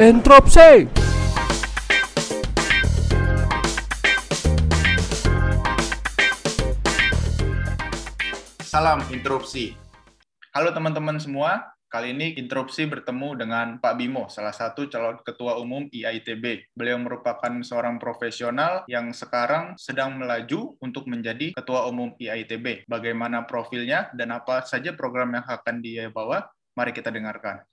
Entropsi. 0.00 0.88
Salam 8.64 9.04
interupsi. 9.12 9.76
Halo 10.56 10.72
teman-teman 10.72 11.20
semua, 11.20 11.76
kali 11.92 12.16
ini 12.16 12.32
interupsi 12.40 12.88
bertemu 12.88 13.44
dengan 13.44 13.76
Pak 13.76 14.00
Bimo, 14.00 14.32
salah 14.32 14.56
satu 14.56 14.88
calon 14.88 15.20
ketua 15.20 15.60
umum 15.60 15.84
IAITB. 15.92 16.72
Beliau 16.72 16.96
merupakan 16.96 17.52
seorang 17.60 18.00
profesional 18.00 18.88
yang 18.88 19.12
sekarang 19.12 19.76
sedang 19.76 20.16
melaju 20.16 20.80
untuk 20.80 21.12
menjadi 21.12 21.52
ketua 21.52 21.84
umum 21.92 22.16
IAITB. 22.16 22.88
Bagaimana 22.88 23.44
profilnya 23.44 24.08
dan 24.16 24.32
apa 24.32 24.64
saja 24.64 24.96
program 24.96 25.36
yang 25.36 25.44
akan 25.44 25.84
dia 25.84 26.08
bawa? 26.08 26.48
Mari 26.72 26.96
kita 26.96 27.12
dengarkan. 27.12 27.69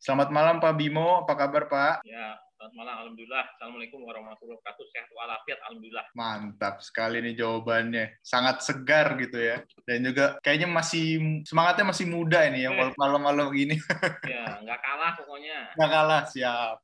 Selamat 0.00 0.32
malam 0.32 0.56
Pak 0.64 0.80
Bimo, 0.80 1.28
apa 1.28 1.36
kabar 1.36 1.68
Pak? 1.68 2.08
Ya, 2.08 2.32
selamat 2.56 2.72
malam. 2.72 2.94
Alhamdulillah. 3.04 3.44
Assalamualaikum 3.52 4.00
warahmatullahi 4.00 4.56
wabarakatuh. 4.56 4.84
Sehat 4.96 5.08
walafiat. 5.12 5.58
Alhamdulillah. 5.68 6.04
Mantap 6.16 6.80
sekali 6.80 7.20
nih 7.20 7.36
jawabannya. 7.36 8.16
Sangat 8.24 8.64
segar 8.64 9.20
gitu 9.20 9.36
ya. 9.36 9.60
Dan 9.84 10.08
juga 10.08 10.40
kayaknya 10.40 10.72
masih 10.72 11.04
semangatnya 11.44 11.92
masih 11.92 12.08
muda 12.08 12.48
ini 12.48 12.64
ya 12.64 12.72
Eh. 12.72 12.96
malam-malam 13.04 13.52
gini. 13.52 13.76
Ya, 14.24 14.56
nggak 14.64 14.80
kalah 14.80 15.12
pokoknya. 15.20 15.58
Nggak 15.76 15.90
kalah, 15.92 16.22
siap. 16.32 16.76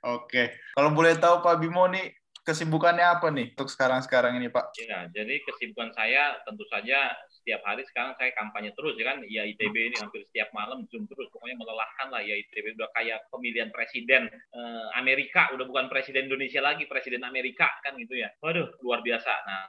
Oke. 0.00 0.56
Kalau 0.72 0.90
boleh 0.96 1.20
tahu 1.20 1.44
Pak 1.44 1.60
Bimo 1.60 1.84
nih 1.92 2.16
kesibukannya 2.48 3.04
apa 3.04 3.28
nih 3.28 3.52
untuk 3.52 3.68
sekarang-sekarang 3.68 4.40
ini 4.40 4.48
Pak? 4.48 4.72
Ya, 4.80 5.04
jadi 5.12 5.36
kesibukan 5.44 5.92
saya 5.92 6.40
tentu 6.48 6.64
saja 6.72 7.12
setiap 7.44 7.60
hari 7.68 7.84
sekarang 7.84 8.16
saya 8.16 8.32
kampanye 8.32 8.72
terus 8.72 8.96
ya 8.96 9.12
kan. 9.12 9.20
Ya 9.28 9.44
ITB 9.44 9.76
ini 9.92 9.96
hampir 10.00 10.24
setiap 10.32 10.48
malam 10.56 10.88
zoom 10.88 11.04
terus. 11.04 11.28
Pokoknya 11.28 11.60
melelahkan 11.60 12.08
lah 12.08 12.24
ya 12.24 12.40
ITB 12.40 12.80
udah 12.80 12.88
kayak 12.96 13.28
pemilihan 13.28 13.68
presiden 13.68 14.32
eh, 14.32 14.86
Amerika, 14.96 15.52
udah 15.52 15.68
bukan 15.68 15.92
presiden 15.92 16.32
Indonesia 16.32 16.64
lagi, 16.64 16.88
presiden 16.88 17.20
Amerika 17.20 17.68
kan 17.84 18.00
gitu 18.00 18.16
ya. 18.16 18.32
Waduh, 18.40 18.80
luar 18.80 19.04
biasa. 19.04 19.32
Nah, 19.44 19.68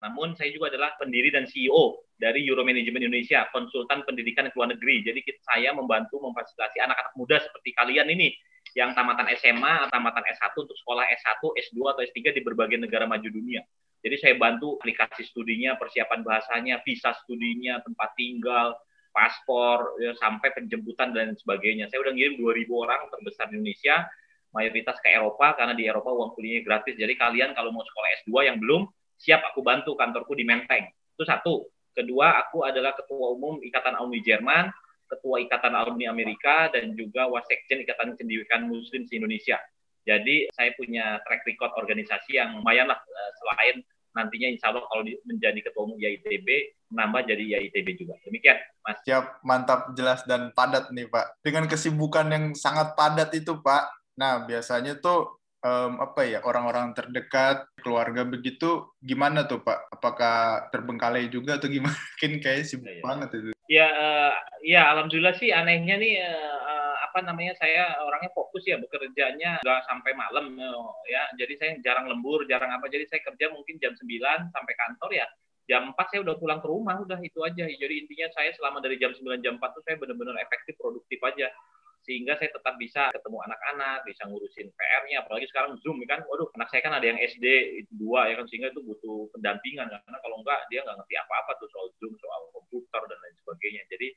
namun 0.00 0.32
saya 0.32 0.48
juga 0.48 0.72
adalah 0.72 0.96
pendiri 0.96 1.28
dan 1.28 1.44
CEO 1.44 2.00
dari 2.16 2.40
Euro 2.48 2.64
Management 2.64 3.04
Indonesia, 3.04 3.44
konsultan 3.52 4.00
pendidikan 4.08 4.48
ke 4.48 4.56
luar 4.56 4.72
negeri. 4.72 5.04
Jadi 5.04 5.20
kita- 5.20 5.44
saya 5.44 5.76
membantu 5.76 6.24
memfasilitasi 6.24 6.80
anak-anak 6.80 7.12
muda 7.20 7.36
seperti 7.36 7.76
kalian 7.76 8.08
ini 8.12 8.32
yang 8.72 8.96
tamatan 8.96 9.28
SMA, 9.36 9.92
tamatan 9.92 10.24
S1 10.24 10.56
untuk 10.56 10.76
sekolah 10.76 11.04
S1, 11.04 11.52
S2 11.52 11.78
atau 11.92 12.00
S3 12.00 12.32
di 12.32 12.40
berbagai 12.40 12.80
negara 12.80 13.04
maju 13.04 13.28
dunia. 13.28 13.60
Jadi 14.04 14.16
saya 14.20 14.34
bantu 14.36 14.76
aplikasi 14.76 15.24
studinya, 15.24 15.80
persiapan 15.80 16.20
bahasanya, 16.20 16.84
visa 16.84 17.16
studinya, 17.24 17.80
tempat 17.80 18.12
tinggal, 18.20 18.76
paspor, 19.16 19.96
ya, 19.96 20.12
sampai 20.20 20.52
penjemputan 20.52 21.16
dan 21.16 21.32
sebagainya. 21.40 21.88
Saya 21.88 22.04
udah 22.04 22.12
ngirim 22.12 22.36
2.000 22.36 22.68
orang 22.68 23.00
terbesar 23.08 23.48
di 23.48 23.56
Indonesia, 23.56 24.04
mayoritas 24.52 25.00
ke 25.00 25.08
Eropa 25.08 25.56
karena 25.56 25.72
di 25.72 25.88
Eropa 25.88 26.12
uang 26.12 26.36
kuliahnya 26.36 26.62
gratis. 26.68 27.00
Jadi 27.00 27.16
kalian 27.16 27.56
kalau 27.56 27.72
mau 27.72 27.80
sekolah 27.80 28.08
S2 28.20 28.32
yang 28.44 28.60
belum, 28.60 28.84
siap 29.16 29.40
aku 29.40 29.64
bantu 29.64 29.96
kantorku 29.96 30.36
di 30.36 30.44
Menteng. 30.44 30.84
Itu 31.16 31.24
satu. 31.24 31.64
Kedua, 31.94 32.42
aku 32.44 32.66
adalah 32.66 32.92
ketua 32.92 33.32
umum 33.38 33.62
Ikatan 33.62 33.94
Alumni 33.94 34.20
Jerman, 34.20 34.66
ketua 35.06 35.38
Ikatan 35.40 35.78
Alumni 35.78 36.10
Amerika, 36.10 36.68
dan 36.68 36.92
juga 36.98 37.30
Wasekjen 37.30 37.86
Ikatan 37.86 38.18
Pendidikan 38.18 38.66
Muslim 38.66 39.06
se-Indonesia. 39.06 39.62
Jadi 40.04 40.52
saya 40.52 40.74
punya 40.76 41.22
track 41.24 41.48
record 41.48 41.72
organisasi 41.80 42.36
yang 42.36 42.60
lumayan 42.60 42.90
lah 42.90 42.98
eh, 42.98 43.32
selain 43.40 43.76
nantinya 44.14 44.48
insya 44.48 44.70
Allah 44.70 44.86
kalau 44.86 45.02
di- 45.02 45.18
menjadi 45.26 45.58
ketua 45.60 45.82
umum 45.90 45.98
YITB, 45.98 46.48
menambah 46.94 47.20
jadi 47.26 47.44
YITB 47.58 47.88
juga. 47.98 48.14
Demikian, 48.22 48.58
Mas. 48.86 48.98
Siap, 49.02 49.42
mantap, 49.42 49.90
jelas 49.98 50.22
dan 50.24 50.54
padat 50.54 50.94
nih 50.94 51.10
Pak. 51.10 51.42
Dengan 51.42 51.66
kesibukan 51.66 52.30
yang 52.30 52.44
sangat 52.54 52.94
padat 52.94 53.34
itu 53.34 53.58
Pak. 53.58 54.14
Nah, 54.14 54.46
biasanya 54.46 55.02
tuh 55.02 55.42
em, 55.60 55.98
apa 55.98 56.22
ya 56.22 56.38
orang-orang 56.46 56.94
terdekat, 56.94 57.66
keluarga 57.82 58.22
begitu, 58.22 58.86
gimana 59.02 59.50
tuh 59.50 59.60
Pak? 59.66 59.90
Apakah 59.90 60.70
terbengkalai 60.70 61.26
juga 61.26 61.58
atau 61.58 61.66
gimana? 61.66 61.92
Mungkin 62.14 62.38
kayak 62.38 62.70
sibuk 62.70 62.88
iya. 62.88 63.02
banget 63.02 63.28
itu. 63.34 63.50
Ya, 63.64 63.88
eh, 63.90 64.32
ya 64.76 64.82
alhamdulillah 64.94 65.34
sih 65.40 65.50
anehnya 65.50 65.98
nih 65.98 66.20
eh, 66.22 66.83
apa 67.14 67.30
namanya 67.30 67.54
saya 67.54 67.94
orangnya 68.02 68.34
fokus 68.34 68.66
ya 68.66 68.74
bekerjanya 68.74 69.62
nggak 69.62 69.80
sampai 69.86 70.18
malam 70.18 70.58
eh, 70.58 70.90
ya. 71.14 71.22
Jadi 71.38 71.54
saya 71.62 71.70
jarang 71.78 72.10
lembur, 72.10 72.42
jarang 72.50 72.74
apa. 72.74 72.90
Jadi 72.90 73.06
saya 73.06 73.22
kerja 73.22 73.54
mungkin 73.54 73.78
jam 73.78 73.94
9 73.94 74.50
sampai 74.50 74.74
kantor 74.74 75.10
ya. 75.14 75.26
Jam 75.70 75.94
4 75.94 76.10
saya 76.10 76.20
udah 76.26 76.34
pulang 76.42 76.58
ke 76.58 76.66
rumah, 76.66 76.98
udah 76.98 77.22
itu 77.22 77.38
aja. 77.46 77.70
Jadi 77.70 77.94
intinya 78.02 78.26
saya 78.34 78.50
selama 78.58 78.82
dari 78.82 78.98
jam 78.98 79.14
9 79.14 79.46
jam 79.46 79.62
4 79.62 79.78
tuh 79.78 79.82
saya 79.86 79.94
benar-benar 79.94 80.42
efektif, 80.42 80.74
produktif 80.74 81.22
aja. 81.22 81.54
Sehingga 82.02 82.34
saya 82.34 82.50
tetap 82.50 82.74
bisa 82.82 83.14
ketemu 83.14 83.38
anak-anak, 83.46 84.02
bisa 84.10 84.26
ngurusin 84.26 84.74
PR-nya. 84.74 85.22
Apalagi 85.22 85.46
sekarang 85.54 85.78
Zoom 85.86 86.02
kan, 86.10 86.18
waduh 86.26 86.50
anak 86.58 86.66
saya 86.74 86.82
kan 86.82 86.98
ada 86.98 87.06
yang 87.06 87.16
SD 87.22 87.46
itu 87.78 87.92
dua 87.94 88.26
ya 88.26 88.42
kan, 88.42 88.50
sehingga 88.50 88.74
itu 88.74 88.82
butuh 88.82 89.30
pendampingan. 89.38 89.86
Karena 89.86 90.18
kalau 90.18 90.42
enggak 90.42 90.66
dia 90.66 90.82
nggak 90.82 90.98
ngerti 90.98 91.14
apa-apa 91.14 91.62
tuh 91.62 91.70
soal 91.70 91.86
Zoom, 92.02 92.18
soal 92.18 92.50
komputer 92.50 93.06
dan 93.06 93.18
lain 93.22 93.34
sebagainya. 93.38 93.86
Jadi 93.86 94.08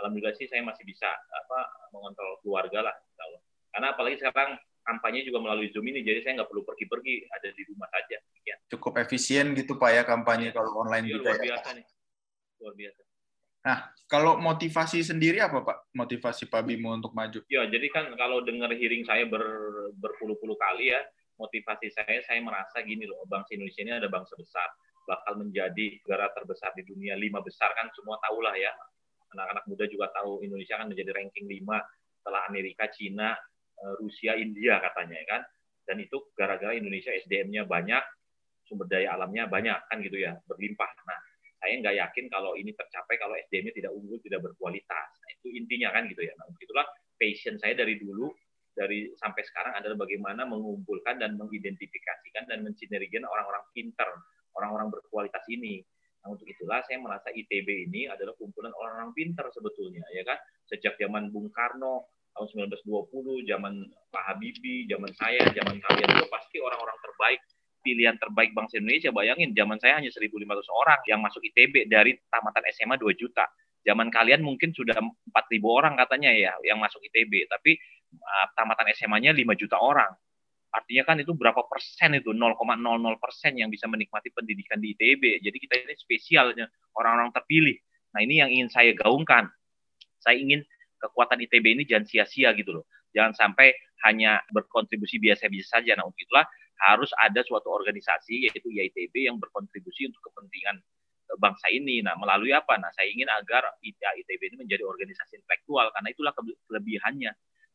alhamdulillah 0.00 0.36
sih 0.36 0.48
saya 0.48 0.64
masih 0.64 0.84
bisa 0.86 1.08
apa 1.08 1.58
mengontrol 1.92 2.40
keluarga 2.40 2.92
lah 2.92 2.94
insya 2.96 3.22
Allah. 3.28 3.42
Karena 3.72 3.86
apalagi 3.96 4.16
sekarang 4.20 4.50
kampanye 4.82 5.22
juga 5.22 5.38
melalui 5.38 5.70
Zoom 5.70 5.86
ini, 5.88 6.02
jadi 6.02 6.20
saya 6.26 6.42
nggak 6.42 6.50
perlu 6.50 6.66
pergi-pergi, 6.66 7.30
ada 7.30 7.48
di 7.54 7.62
rumah 7.70 7.88
saja. 7.88 8.18
Demikian. 8.18 8.58
Cukup 8.66 8.92
efisien 8.98 9.46
gitu 9.54 9.78
Pak 9.78 9.90
ya 9.94 10.02
kampanye 10.02 10.50
kalau 10.50 10.82
online 10.82 11.06
Iya, 11.06 11.14
juga 11.16 11.30
luar 11.32 11.38
ya. 11.38 11.44
biasa 11.54 11.68
nih, 11.78 11.86
luar 12.60 12.74
biasa. 12.76 13.00
Nah, 13.62 13.78
kalau 14.10 14.32
motivasi 14.42 14.98
sendiri 15.06 15.38
apa 15.38 15.62
Pak? 15.62 15.94
Motivasi 15.94 16.50
Pak 16.50 16.66
Bimo 16.66 16.90
untuk 16.90 17.14
maju? 17.14 17.46
Ya, 17.46 17.62
jadi 17.70 17.86
kan 17.94 18.10
kalau 18.18 18.42
dengar 18.42 18.74
hearing 18.74 19.06
saya 19.06 19.22
ber, 19.30 19.46
berpuluh-puluh 20.02 20.58
kali 20.58 20.90
ya, 20.90 20.98
motivasi 21.38 21.94
saya, 21.94 22.18
saya 22.26 22.42
merasa 22.42 22.82
gini 22.82 23.06
loh, 23.06 23.22
bangsa 23.30 23.54
Indonesia 23.54 23.82
ini 23.86 23.92
ada 23.94 24.10
bangsa 24.10 24.34
besar, 24.34 24.66
bakal 25.06 25.38
menjadi 25.38 25.94
negara 26.02 26.34
terbesar 26.34 26.74
di 26.74 26.82
dunia, 26.82 27.14
lima 27.14 27.38
besar 27.38 27.70
kan 27.78 27.86
semua 27.94 28.18
tahu 28.18 28.42
lah 28.42 28.58
ya. 28.58 28.74
Anak-anak 29.32 29.64
muda 29.68 29.84
juga 29.88 30.06
tahu 30.12 30.44
Indonesia 30.44 30.76
kan 30.78 30.86
menjadi 30.88 31.10
ranking 31.16 31.46
lima 31.48 31.80
setelah 32.20 32.46
Amerika, 32.46 32.86
Cina, 32.92 33.34
eh, 33.80 33.94
Rusia, 33.98 34.36
India 34.38 34.78
katanya 34.78 35.16
ya 35.18 35.26
kan. 35.38 35.42
Dan 35.82 35.96
itu 35.98 36.30
gara-gara 36.38 36.72
Indonesia 36.78 37.10
SDM-nya 37.10 37.66
banyak, 37.66 38.02
sumber 38.62 38.86
daya 38.86 39.18
alamnya 39.18 39.50
banyak 39.50 39.78
kan 39.90 39.98
gitu 39.98 40.22
ya, 40.22 40.38
berlimpah. 40.46 40.90
Nah, 41.08 41.18
saya 41.58 41.78
nggak 41.82 41.96
yakin 41.98 42.24
kalau 42.30 42.54
ini 42.54 42.70
tercapai 42.74 43.18
kalau 43.18 43.34
SDM-nya 43.50 43.74
tidak 43.74 43.92
unggul, 43.94 44.18
tidak 44.22 44.40
berkualitas. 44.46 45.08
Nah, 45.18 45.28
itu 45.34 45.48
intinya 45.58 45.90
kan 45.90 46.06
gitu 46.06 46.22
ya. 46.22 46.34
Nah, 46.38 46.46
itulah 46.58 46.86
passion 47.18 47.58
saya 47.58 47.74
dari 47.74 47.98
dulu 47.98 48.30
dari 48.72 49.12
sampai 49.20 49.42
sekarang 49.44 49.72
adalah 49.76 49.96
bagaimana 50.00 50.48
mengumpulkan 50.48 51.20
dan 51.20 51.36
mengidentifikasikan 51.36 52.48
dan 52.48 52.64
mensinergikan 52.64 53.22
orang-orang 53.28 53.64
pinter, 53.76 54.08
orang-orang 54.56 54.88
berkualitas 54.88 55.44
ini. 55.52 55.84
Nah, 56.22 56.38
untuk 56.38 56.46
itulah 56.46 56.78
saya 56.86 57.02
merasa 57.02 57.34
ITB 57.34 57.90
ini 57.90 58.06
adalah 58.06 58.30
kumpulan 58.38 58.70
orang-orang 58.70 59.10
pinter 59.10 59.46
sebetulnya, 59.50 60.06
ya 60.14 60.22
kan? 60.22 60.38
Sejak 60.70 60.94
zaman 60.94 61.34
Bung 61.34 61.50
Karno 61.50 62.06
tahun 62.38 62.70
1920, 62.70 63.50
zaman 63.50 63.74
Pak 64.14 64.24
Habibie, 64.30 64.86
zaman 64.86 65.10
saya, 65.18 65.42
zaman 65.50 65.82
kalian 65.82 66.08
itu 66.14 66.26
pasti 66.30 66.62
orang-orang 66.62 66.98
terbaik 67.02 67.40
pilihan 67.82 68.16
terbaik 68.16 68.54
bangsa 68.54 68.78
Indonesia. 68.78 69.10
Bayangin, 69.10 69.50
zaman 69.52 69.76
saya 69.82 69.98
hanya 69.98 70.08
1.500 70.14 70.30
orang 70.70 71.00
yang 71.10 71.18
masuk 71.18 71.42
ITB 71.42 71.90
dari 71.90 72.14
tamatan 72.30 72.62
SMA 72.70 72.94
2 72.96 73.10
juta. 73.18 73.44
Zaman 73.82 74.14
kalian 74.14 74.46
mungkin 74.46 74.70
sudah 74.70 74.94
4.000 74.94 75.58
orang 75.66 75.98
katanya 75.98 76.30
ya 76.30 76.54
yang 76.62 76.78
masuk 76.78 77.02
ITB, 77.02 77.50
tapi 77.50 77.74
uh, 78.14 78.46
tamatan 78.54 78.86
SMA-nya 78.94 79.34
5 79.34 79.42
juta 79.58 79.74
orang. 79.82 80.14
Artinya 80.72 81.04
kan 81.04 81.20
itu 81.20 81.36
berapa 81.36 81.68
persen 81.68 82.16
itu 82.16 82.32
0,00 82.32 82.56
persen 83.20 83.52
yang 83.60 83.68
bisa 83.68 83.84
menikmati 83.84 84.32
pendidikan 84.32 84.80
di 84.80 84.96
ITB. 84.96 85.44
Jadi 85.44 85.56
kita 85.60 85.74
ini 85.84 85.94
spesialnya 86.00 86.64
orang-orang 86.96 87.28
terpilih. 87.36 87.76
Nah 88.16 88.20
ini 88.24 88.40
yang 88.40 88.48
ingin 88.48 88.68
saya 88.72 88.96
gaungkan. 88.96 89.52
Saya 90.16 90.40
ingin 90.40 90.64
kekuatan 90.96 91.44
ITB 91.44 91.76
ini 91.76 91.82
jangan 91.84 92.08
sia-sia 92.08 92.56
gitu 92.56 92.80
loh. 92.80 92.84
Jangan 93.12 93.36
sampai 93.36 93.76
hanya 94.08 94.40
berkontribusi 94.48 95.20
biasa-biasa 95.20 95.80
saja. 95.84 95.92
Nah 95.92 96.08
untuk 96.08 96.24
itulah 96.24 96.48
harus 96.82 97.12
ada 97.20 97.44
suatu 97.46 97.70
organisasi 97.70 98.48
yaitu 98.48 98.66
IITB 98.66 99.30
yang 99.30 99.38
berkontribusi 99.38 100.10
untuk 100.10 100.32
kepentingan 100.32 100.80
eh, 101.30 101.38
bangsa 101.38 101.70
ini. 101.70 102.02
Nah, 102.02 102.18
melalui 102.18 102.50
apa? 102.50 102.74
Nah, 102.80 102.90
saya 102.90 103.06
ingin 103.06 103.30
agar 103.30 103.70
ITB 103.84 104.40
ini 104.50 104.56
menjadi 104.66 104.82
organisasi 104.82 105.38
intelektual 105.38 105.94
karena 105.94 106.08
itulah 106.10 106.32
kele- 106.34 106.58
kelebihannya. 106.66 107.32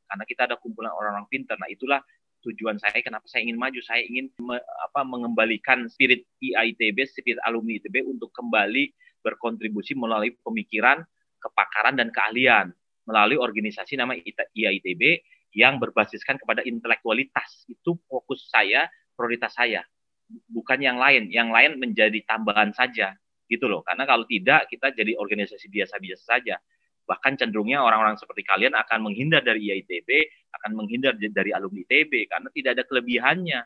Karena 0.07 0.23
kita 0.23 0.47
ada 0.47 0.55
kumpulan 0.59 0.91
orang-orang 0.91 1.27
pintar. 1.31 1.55
Nah, 1.59 1.67
itulah 1.71 1.99
tujuan 2.45 2.77
saya 2.77 2.99
kenapa 3.01 3.25
saya 3.25 3.45
ingin 3.47 3.57
maju. 3.57 3.79
Saya 3.81 4.05
ingin 4.05 4.29
me- 4.41 4.65
apa 4.85 5.01
mengembalikan 5.07 5.89
spirit 5.89 6.25
IITB, 6.41 7.07
spirit 7.09 7.39
alumni 7.45 7.77
ITB 7.77 8.05
untuk 8.05 8.29
kembali 8.33 8.93
berkontribusi 9.25 9.97
melalui 9.97 10.37
pemikiran, 10.45 11.01
kepakaran 11.41 11.97
dan 11.97 12.13
keahlian 12.13 12.71
melalui 13.07 13.39
organisasi 13.39 13.95
nama 13.95 14.13
IITB 14.53 15.01
yang 15.55 15.79
berbasiskan 15.79 16.35
kepada 16.37 16.61
intelektualitas. 16.67 17.63
Itu 17.71 17.97
fokus 18.05 18.51
saya, 18.51 18.91
prioritas 19.15 19.55
saya. 19.55 19.81
Bukan 20.51 20.83
yang 20.83 20.99
lain. 20.99 21.31
Yang 21.31 21.49
lain 21.49 21.71
menjadi 21.79 22.19
tambahan 22.27 22.75
saja. 22.75 23.15
Gitu 23.47 23.63
loh. 23.65 23.79
Karena 23.87 24.03
kalau 24.03 24.27
tidak, 24.27 24.67
kita 24.67 24.91
jadi 24.91 25.15
organisasi 25.15 25.71
biasa-biasa 25.71 26.23
saja. 26.27 26.59
Bahkan 27.07 27.39
cenderungnya 27.39 27.79
orang-orang 27.79 28.19
seperti 28.19 28.43
kalian 28.43 28.75
akan 28.75 28.99
menghindar 29.07 29.39
dari 29.39 29.71
IITB, 29.71 30.09
akan 30.59 30.71
menghindar 30.75 31.15
dari 31.15 31.55
alumni 31.55 31.79
ITB 31.87 32.27
karena 32.27 32.47
tidak 32.51 32.71
ada 32.75 32.83
kelebihannya. 32.83 33.59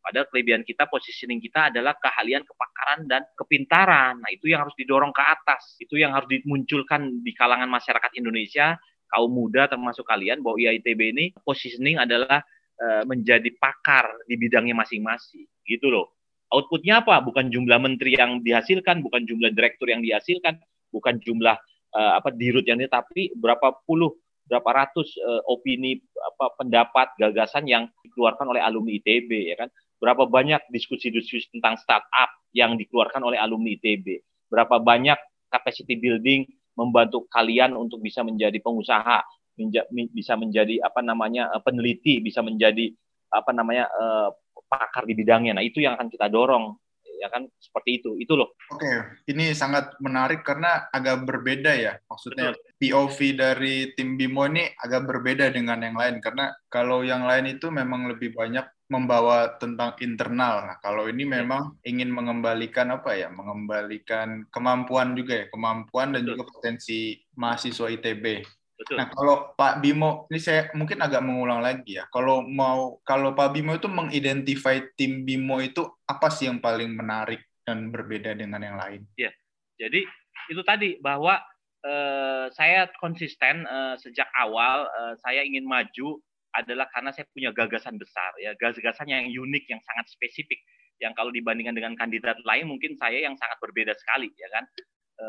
Padahal 0.00 0.26
kelebihan 0.32 0.64
kita, 0.64 0.88
positioning 0.88 1.38
kita 1.44 1.68
adalah 1.70 1.92
keahlian, 2.00 2.40
kepakaran, 2.42 3.04
dan 3.04 3.22
kepintaran. 3.36 4.16
Nah, 4.16 4.32
itu 4.32 4.48
yang 4.48 4.64
harus 4.64 4.72
didorong 4.74 5.12
ke 5.12 5.20
atas. 5.20 5.76
Itu 5.76 6.00
yang 6.00 6.16
harus 6.16 6.26
dimunculkan 6.26 7.20
di 7.20 7.36
kalangan 7.36 7.68
masyarakat 7.68 8.16
Indonesia, 8.16 8.80
kaum 9.12 9.28
muda 9.28 9.68
termasuk 9.68 10.08
kalian, 10.08 10.40
bahwa 10.40 10.56
IITB 10.56 11.00
ini 11.12 11.24
positioning 11.44 12.00
adalah 12.00 12.40
e, 12.80 13.04
menjadi 13.04 13.52
pakar 13.60 14.08
di 14.24 14.40
bidangnya 14.40 14.72
masing-masing. 14.72 15.44
Gitu 15.68 15.92
loh. 15.92 16.16
Outputnya 16.48 17.04
apa? 17.04 17.20
Bukan 17.20 17.52
jumlah 17.52 17.78
menteri 17.78 18.16
yang 18.16 18.40
dihasilkan, 18.40 19.04
bukan 19.04 19.28
jumlah 19.28 19.52
direktur 19.52 19.92
yang 19.92 20.00
dihasilkan, 20.00 20.58
bukan 20.90 21.20
jumlah 21.22 21.60
uh, 21.94 22.12
apa 22.18 22.34
dirut 22.34 22.66
yang 22.66 22.78
ini 22.78 22.90
tapi 22.90 23.30
berapa 23.34 23.82
puluh 23.86 24.14
berapa 24.50 24.66
ratus 24.66 25.14
uh, 25.22 25.42
opini 25.46 26.02
apa 26.18 26.58
pendapat 26.58 27.14
gagasan 27.14 27.70
yang 27.70 27.86
dikeluarkan 28.02 28.50
oleh 28.50 28.62
alumni 28.62 28.98
ITB 28.98 29.30
ya 29.54 29.56
kan? 29.58 29.70
Berapa 30.00 30.24
banyak 30.26 30.72
diskusi-diskusi 30.72 31.52
tentang 31.52 31.76
startup 31.76 32.32
yang 32.56 32.74
dikeluarkan 32.74 33.22
oleh 33.22 33.38
alumni 33.38 33.76
ITB 33.78 34.24
berapa 34.50 34.82
banyak 34.82 35.16
capacity 35.46 35.94
building 35.96 36.44
membantu 36.74 37.24
kalian 37.30 37.78
untuk 37.78 38.02
bisa 38.02 38.26
menjadi 38.26 38.58
pengusaha 38.58 39.22
menja 39.54 39.86
bisa 39.92 40.34
menjadi 40.34 40.82
apa 40.82 41.00
namanya 41.04 41.54
eh, 41.54 41.62
peneliti 41.62 42.18
bisa 42.18 42.42
menjadi 42.42 42.90
apa 43.30 43.54
namanya 43.54 43.86
uh, 43.94 44.34
pakar 44.66 45.06
di 45.06 45.14
bidangnya? 45.14 45.54
Nah 45.54 45.62
itu 45.62 45.78
yang 45.78 45.94
akan 45.94 46.10
kita 46.10 46.26
dorong 46.26 46.74
ya 47.20 47.28
kan 47.28 47.44
seperti 47.60 48.00
itu 48.00 48.16
itu 48.16 48.32
loh 48.32 48.56
oke 48.72 48.80
okay. 48.80 48.96
ini 49.28 49.52
sangat 49.52 49.92
menarik 50.00 50.40
karena 50.40 50.88
agak 50.88 51.28
berbeda 51.28 51.72
ya 51.76 52.00
maksudnya 52.08 52.56
Betul. 52.56 52.68
POV 52.80 53.18
dari 53.36 53.74
tim 53.92 54.16
Bimo 54.16 54.48
ini 54.48 54.64
agak 54.80 55.04
berbeda 55.04 55.52
dengan 55.52 55.84
yang 55.84 56.00
lain 56.00 56.24
karena 56.24 56.48
kalau 56.72 57.04
yang 57.04 57.28
lain 57.28 57.52
itu 57.52 57.68
memang 57.68 58.08
lebih 58.08 58.32
banyak 58.32 58.64
membawa 58.90 59.54
tentang 59.62 59.94
internal. 60.02 60.66
Nah, 60.66 60.76
kalau 60.82 61.06
ini 61.06 61.22
iya. 61.22 61.40
memang 61.40 61.78
ingin 61.86 62.10
mengembalikan 62.10 62.90
apa 62.90 63.14
ya? 63.14 63.30
Mengembalikan 63.30 64.50
kemampuan 64.50 65.14
juga 65.14 65.46
ya, 65.46 65.46
kemampuan 65.46 66.10
dan 66.10 66.26
Betul. 66.26 66.30
juga 66.34 66.42
potensi 66.50 67.14
mahasiswa 67.38 67.86
ITB. 67.86 68.42
Betul. 68.80 68.96
Nah, 68.96 69.12
kalau 69.12 69.52
Pak 69.60 69.84
Bimo, 69.84 70.24
ini 70.32 70.40
saya 70.40 70.72
mungkin 70.72 71.04
agak 71.04 71.20
mengulang 71.20 71.60
lagi 71.60 72.00
ya. 72.00 72.08
Kalau 72.08 72.40
mau, 72.40 72.96
kalau 73.04 73.36
Pak 73.36 73.52
Bimo 73.52 73.76
itu 73.76 73.92
mengidentify 73.92 74.80
tim 74.96 75.28
Bimo 75.28 75.60
itu 75.60 75.84
apa 76.08 76.32
sih 76.32 76.48
yang 76.48 76.64
paling 76.64 76.96
menarik 76.96 77.44
dan 77.68 77.92
berbeda 77.92 78.32
dengan 78.32 78.64
yang 78.64 78.80
lain? 78.80 79.04
Ya, 79.20 79.28
jadi 79.76 80.08
itu 80.48 80.62
tadi 80.64 80.96
bahwa 80.96 81.36
eh, 81.84 82.48
saya 82.56 82.88
konsisten 82.96 83.68
eh, 83.68 84.00
sejak 84.00 84.32
awal 84.40 84.88
eh, 84.88 85.14
saya 85.20 85.44
ingin 85.44 85.68
maju 85.68 86.16
adalah 86.56 86.88
karena 86.88 87.12
saya 87.12 87.28
punya 87.36 87.52
gagasan 87.52 88.00
besar 88.00 88.32
ya, 88.40 88.56
gagasan 88.56 89.12
yang 89.12 89.28
unik, 89.28 89.64
yang 89.68 89.80
sangat 89.84 90.08
spesifik 90.08 90.56
yang 91.00 91.16
kalau 91.16 91.32
dibandingkan 91.32 91.72
dengan 91.72 91.96
kandidat 91.96 92.36
lain 92.44 92.68
mungkin 92.68 92.92
saya 93.00 93.24
yang 93.24 93.32
sangat 93.40 93.56
berbeda 93.60 93.96
sekali 93.96 94.28
ya 94.36 94.48
kan 94.52 94.68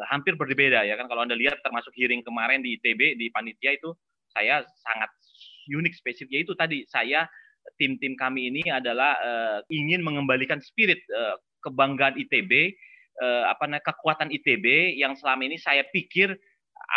hampir 0.08 0.40
berbeda 0.40 0.88
ya 0.88 0.96
kan. 0.96 1.08
Kalau 1.12 1.24
anda 1.26 1.36
lihat 1.36 1.60
termasuk 1.62 1.92
hearing 1.96 2.24
kemarin 2.24 2.64
di 2.64 2.80
ITB 2.80 3.20
di 3.20 3.28
panitia 3.34 3.76
itu 3.76 3.92
saya 4.32 4.64
sangat 4.84 5.12
unik 5.68 5.94
spesifik 5.96 6.48
itu 6.48 6.54
tadi. 6.56 6.88
Saya 6.88 7.28
tim-tim 7.78 8.18
kami 8.18 8.50
ini 8.50 8.64
adalah 8.72 9.18
uh, 9.22 9.60
ingin 9.70 10.02
mengembalikan 10.02 10.58
spirit 10.64 11.02
uh, 11.14 11.38
kebanggaan 11.62 12.18
ITB 12.18 12.74
uh, 13.22 13.52
apa 13.52 13.70
namanya 13.70 13.86
kekuatan 13.94 14.34
ITB 14.34 14.98
yang 14.98 15.14
selama 15.14 15.46
ini 15.46 15.62
saya 15.62 15.86
pikir 15.92 16.34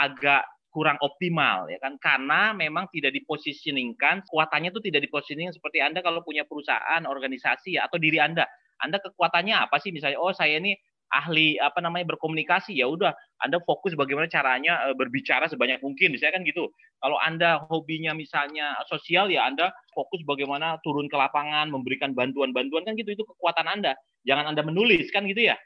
agak 0.00 0.46
kurang 0.72 0.98
optimal 1.04 1.70
ya 1.70 1.78
kan. 1.78 2.00
Karena 2.00 2.50
memang 2.50 2.90
tidak 2.90 3.14
dipositioningkan 3.14 4.26
kekuatannya 4.26 4.74
itu 4.74 4.82
tidak 4.82 5.06
dipositioning 5.06 5.54
seperti 5.54 5.78
Anda 5.84 6.02
kalau 6.02 6.24
punya 6.26 6.42
perusahaan 6.48 7.02
organisasi 7.06 7.78
ya 7.78 7.86
atau 7.86 8.00
diri 8.00 8.18
Anda. 8.18 8.48
Anda 8.82 8.98
kekuatannya 8.98 9.54
apa 9.54 9.78
sih? 9.78 9.94
Misalnya 9.94 10.18
oh 10.18 10.34
saya 10.34 10.58
ini 10.58 10.74
ahli 11.12 11.60
apa 11.60 11.78
namanya 11.84 12.14
berkomunikasi 12.14 12.78
ya 12.80 12.88
udah 12.88 13.12
Anda 13.42 13.60
fokus 13.62 13.92
bagaimana 13.92 14.30
caranya 14.30 14.88
e, 14.88 14.96
berbicara 14.96 15.46
sebanyak 15.50 15.82
mungkin 15.84 16.14
misalnya 16.16 16.40
kan 16.40 16.42
gitu. 16.48 16.70
Kalau 17.00 17.20
Anda 17.20 17.62
hobinya 17.68 18.16
misalnya 18.16 18.78
sosial 18.88 19.28
ya 19.28 19.44
Anda 19.44 19.70
fokus 19.92 20.24
bagaimana 20.24 20.80
turun 20.82 21.06
ke 21.06 21.16
lapangan 21.16 21.68
memberikan 21.68 22.16
bantuan-bantuan 22.16 22.88
kan 22.88 22.94
gitu 22.96 23.12
itu 23.12 23.24
kekuatan 23.26 23.68
Anda. 23.68 23.92
Jangan 24.24 24.54
Anda 24.54 24.64
menulis 24.64 25.12
kan 25.12 25.28
gitu 25.28 25.52
ya. 25.52 25.56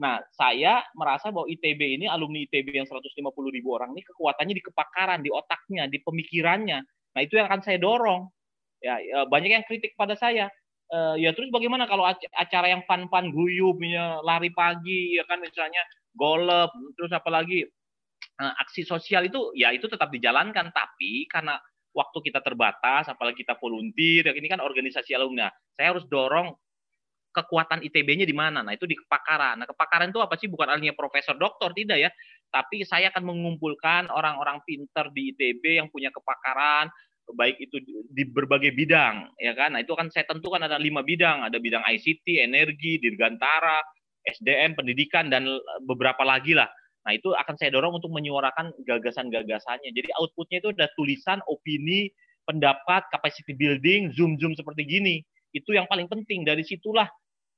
Nah, 0.00 0.18
saya 0.34 0.82
merasa 0.98 1.30
bahwa 1.30 1.46
ITB 1.46 2.00
ini 2.00 2.06
alumni 2.10 2.42
ITB 2.42 2.74
yang 2.74 2.88
150 2.88 3.12
ribu 3.52 3.76
orang 3.76 3.92
ini 3.94 4.02
kekuatannya 4.02 4.54
di 4.56 4.64
kepakaran, 4.64 5.20
di 5.22 5.30
otaknya, 5.30 5.86
di 5.86 6.02
pemikirannya. 6.02 6.78
Nah, 7.12 7.20
itu 7.20 7.38
yang 7.38 7.46
akan 7.46 7.62
saya 7.62 7.78
dorong. 7.78 8.26
Ya, 8.82 8.98
e, 8.98 9.18
banyak 9.30 9.50
yang 9.54 9.64
kritik 9.68 9.94
pada 9.94 10.18
saya 10.18 10.50
uh, 10.92 11.16
ya 11.16 11.32
terus 11.32 11.48
bagaimana 11.48 11.88
kalau 11.88 12.04
acara 12.08 12.66
yang 12.68 12.84
pan-pan 12.84 13.32
guyup 13.32 13.80
ya, 13.82 14.20
lari 14.22 14.52
pagi 14.52 15.16
ya 15.16 15.24
kan 15.24 15.40
misalnya 15.40 15.82
golf 16.12 16.70
terus 16.94 17.10
apalagi 17.10 17.64
uh, 18.38 18.54
aksi 18.62 18.84
sosial 18.86 19.26
itu 19.26 19.52
ya 19.56 19.72
itu 19.74 19.88
tetap 19.88 20.12
dijalankan. 20.12 20.70
Tapi 20.70 21.26
karena 21.26 21.58
waktu 21.92 22.18
kita 22.24 22.40
terbatas 22.40 23.08
apalagi 23.12 23.44
kita 23.44 23.56
volunteer 23.60 24.30
ya 24.30 24.34
ini 24.36 24.46
kan 24.48 24.60
organisasi 24.60 25.12
alumni. 25.16 25.48
Saya 25.74 25.96
harus 25.96 26.04
dorong 26.08 26.52
kekuatan 27.32 27.80
ITB-nya 27.80 28.28
di 28.28 28.36
mana? 28.36 28.60
Nah 28.60 28.76
itu 28.76 28.84
di 28.84 28.92
kepakaran. 28.92 29.64
Nah 29.64 29.66
kepakaran 29.68 30.12
itu 30.12 30.20
apa 30.20 30.36
sih? 30.36 30.52
Bukan 30.52 30.68
artinya 30.68 30.92
profesor 30.92 31.36
doktor 31.40 31.72
tidak 31.72 31.98
ya. 32.00 32.10
Tapi 32.52 32.84
saya 32.84 33.08
akan 33.08 33.24
mengumpulkan 33.24 34.12
orang-orang 34.12 34.60
pinter 34.68 35.08
di 35.16 35.32
ITB 35.32 35.80
yang 35.80 35.88
punya 35.88 36.12
kepakaran 36.12 36.92
baik 37.30 37.56
itu 37.62 37.78
di 38.12 38.24
berbagai 38.26 38.74
bidang 38.74 39.30
ya 39.38 39.54
kan? 39.54 39.74
Nah 39.74 39.80
itu 39.80 39.94
akan 39.94 40.10
saya 40.10 40.26
tentukan 40.26 40.62
ada 40.62 40.76
lima 40.76 41.00
bidang. 41.00 41.46
Ada 41.46 41.58
bidang 41.62 41.82
ICT 41.86 42.42
energi 42.42 42.98
dirgantara 42.98 43.80
SDM 44.26 44.78
pendidikan 44.78 45.30
dan 45.30 45.46
beberapa 45.86 46.22
lagi 46.22 46.54
lah. 46.54 46.68
Nah 47.02 47.12
itu 47.18 47.34
akan 47.34 47.54
saya 47.58 47.74
dorong 47.74 47.98
untuk 47.98 48.14
menyuarakan 48.14 48.70
gagasan-gagasannya. 48.86 49.90
Jadi 49.90 50.08
outputnya 50.18 50.62
itu 50.62 50.70
ada 50.74 50.86
tulisan 50.94 51.42
opini 51.50 52.10
pendapat 52.46 53.06
capacity 53.10 53.54
building 53.54 54.14
zoom 54.14 54.38
zoom 54.38 54.54
seperti 54.54 54.86
gini. 54.86 55.22
Itu 55.50 55.74
yang 55.74 55.90
paling 55.90 56.06
penting. 56.06 56.46
Dari 56.46 56.62
situlah 56.62 57.06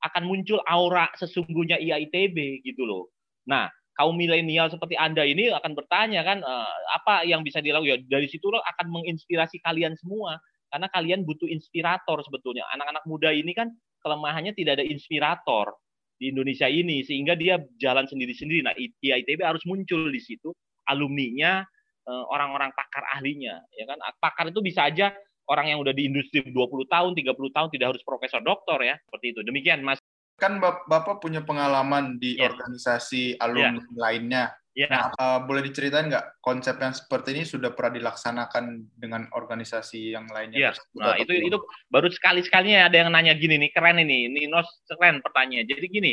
akan 0.05 0.23
muncul 0.29 0.61
aura 0.69 1.09
sesungguhnya 1.17 1.81
IAITB 1.81 2.65
gitu 2.65 2.85
loh. 2.85 3.13
Nah 3.49 3.69
kaum 3.95 4.19
milenial 4.19 4.69
seperti 4.71 4.99
Anda 4.99 5.23
ini 5.23 5.51
akan 5.55 5.73
bertanya 5.79 6.27
kan 6.27 6.43
uh, 6.43 6.75
apa 6.95 7.23
yang 7.27 7.47
bisa 7.47 7.63
dilakukan? 7.63 7.89
Ya 7.89 7.99
dari 8.19 8.27
situ 8.27 8.51
akan 8.51 8.87
menginspirasi 8.91 9.63
kalian 9.63 9.95
semua. 9.99 10.39
Karena 10.75 10.91
kalian 10.91 11.23
butuh 11.23 11.47
inspirator 11.47 12.19
sebetulnya. 12.27 12.67
Anak-anak 12.75 13.07
muda 13.07 13.31
ini 13.31 13.55
kan 13.55 13.71
kelemahannya 14.03 14.59
tidak 14.59 14.83
ada 14.83 14.85
inspirator 14.85 15.71
di 16.19 16.35
Indonesia 16.35 16.67
ini 16.67 17.07
sehingga 17.07 17.39
dia 17.39 17.63
jalan 17.79 18.11
sendiri-sendiri. 18.11 18.67
Nah 18.67 18.75
ITB 18.75 19.39
harus 19.39 19.63
muncul 19.71 20.11
di 20.11 20.19
situ 20.19 20.51
alumninya 20.91 21.63
uh, 22.11 22.25
orang-orang 22.27 22.75
pakar 22.75 23.07
ahlinya 23.15 23.63
ya 23.71 23.87
kan? 23.87 24.03
Pakar 24.19 24.51
itu 24.51 24.59
bisa 24.67 24.91
aja 24.91 25.15
orang 25.47 25.71
yang 25.71 25.79
udah 25.79 25.95
di 25.95 26.11
industri 26.11 26.43
20 26.43 26.55
tahun 26.91 27.13
30 27.15 27.39
tahun 27.55 27.69
tidak 27.71 27.87
harus 27.95 28.03
profesor 28.03 28.43
doktor 28.43 28.83
ya. 28.83 28.99
Seperti 29.07 29.27
itu. 29.31 29.41
Demikian 29.47 29.79
Mas 29.87 30.03
kan 30.35 30.59
Bapak 30.61 31.23
punya 31.23 31.43
pengalaman 31.47 32.19
di 32.19 32.37
yeah. 32.37 32.51
organisasi 32.51 33.39
alumni 33.39 33.79
yeah. 33.79 33.95
lainnya. 33.95 34.45
Yeah. 34.75 34.91
Nah, 34.91 35.05
uh, 35.15 35.39
boleh 35.47 35.63
diceritain 35.71 36.11
nggak 36.11 36.43
konsep 36.43 36.75
yang 36.83 36.91
seperti 36.91 37.31
ini 37.39 37.47
sudah 37.47 37.71
pernah 37.79 37.95
dilaksanakan 37.95 38.91
dengan 38.99 39.31
organisasi 39.31 40.19
yang 40.19 40.27
lainnya? 40.27 40.59
Iya. 40.59 40.71
Nah, 40.99 41.15
itu 41.15 41.31
itu 41.31 41.63
baru 41.87 42.11
sekali-sekalinya 42.11 42.91
ada 42.91 43.07
yang 43.07 43.15
nanya 43.15 43.39
gini 43.39 43.55
nih, 43.55 43.71
keren 43.71 44.03
ini. 44.03 44.27
Ini 44.27 44.51
nos 44.51 44.67
keren 44.91 45.23
pertanyaannya. 45.23 45.71
Jadi 45.71 45.87
gini, 45.87 46.13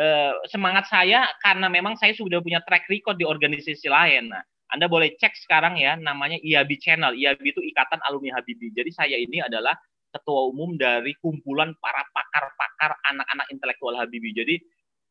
uh, 0.00 0.40
semangat 0.48 0.88
saya 0.88 1.28
karena 1.44 1.68
memang 1.68 2.00
saya 2.00 2.16
sudah 2.16 2.40
punya 2.40 2.64
track 2.64 2.88
record 2.88 3.20
di 3.20 3.28
organisasi 3.28 3.92
lain. 3.92 4.32
Nah, 4.32 4.40
anda 4.72 4.88
boleh 4.88 5.12
cek 5.20 5.36
sekarang 5.44 5.76
ya, 5.76 6.00
namanya 6.00 6.40
IAB 6.40 6.80
Channel. 6.80 7.12
IAB 7.12 7.44
itu 7.44 7.60
Ikatan 7.60 8.00
Alumni 8.08 8.32
Habibie. 8.40 8.72
Jadi 8.72 8.88
saya 8.88 9.16
ini 9.20 9.44
adalah 9.44 9.76
ketua 10.12 10.48
umum 10.48 10.74
dari 10.76 11.12
kumpulan 11.20 11.72
para 11.78 12.02
pakar-pakar 12.12 12.96
anak-anak 13.12 13.46
intelektual 13.52 13.94
Habibie. 13.96 14.32
Jadi 14.32 14.60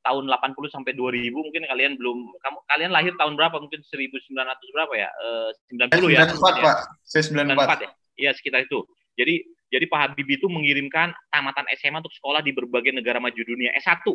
tahun 0.05 0.31
80 0.31 0.71
sampai 0.71 0.95
2000 0.95 1.35
mungkin 1.35 1.67
kalian 1.67 1.99
belum 1.99 2.17
kamu 2.39 2.57
kalian 2.71 2.91
lahir 2.95 3.13
tahun 3.19 3.35
berapa? 3.35 3.59
Mungkin 3.59 3.83
1900 3.83 4.75
berapa 4.75 4.93
ya? 4.95 5.09
Eh, 5.11 5.49
90 5.75 6.15
ya. 6.15 6.23
94, 6.31 6.63
Pak. 6.63 6.77
Saya 7.03 7.23
94. 7.27 7.83
94 7.83 7.85
ya. 7.85 7.89
Iya, 8.17 8.31
sekitar 8.33 8.65
itu. 8.65 8.87
Jadi 9.17 9.35
jadi 9.67 9.85
Pak 9.91 9.99
Habibie 9.99 10.39
itu 10.39 10.47
mengirimkan 10.47 11.11
tamatan 11.27 11.67
SMA 11.75 11.99
untuk 11.99 12.15
sekolah 12.15 12.39
di 12.39 12.55
berbagai 12.55 12.95
negara 12.95 13.19
maju 13.19 13.35
dunia 13.35 13.75
S1 13.75 14.07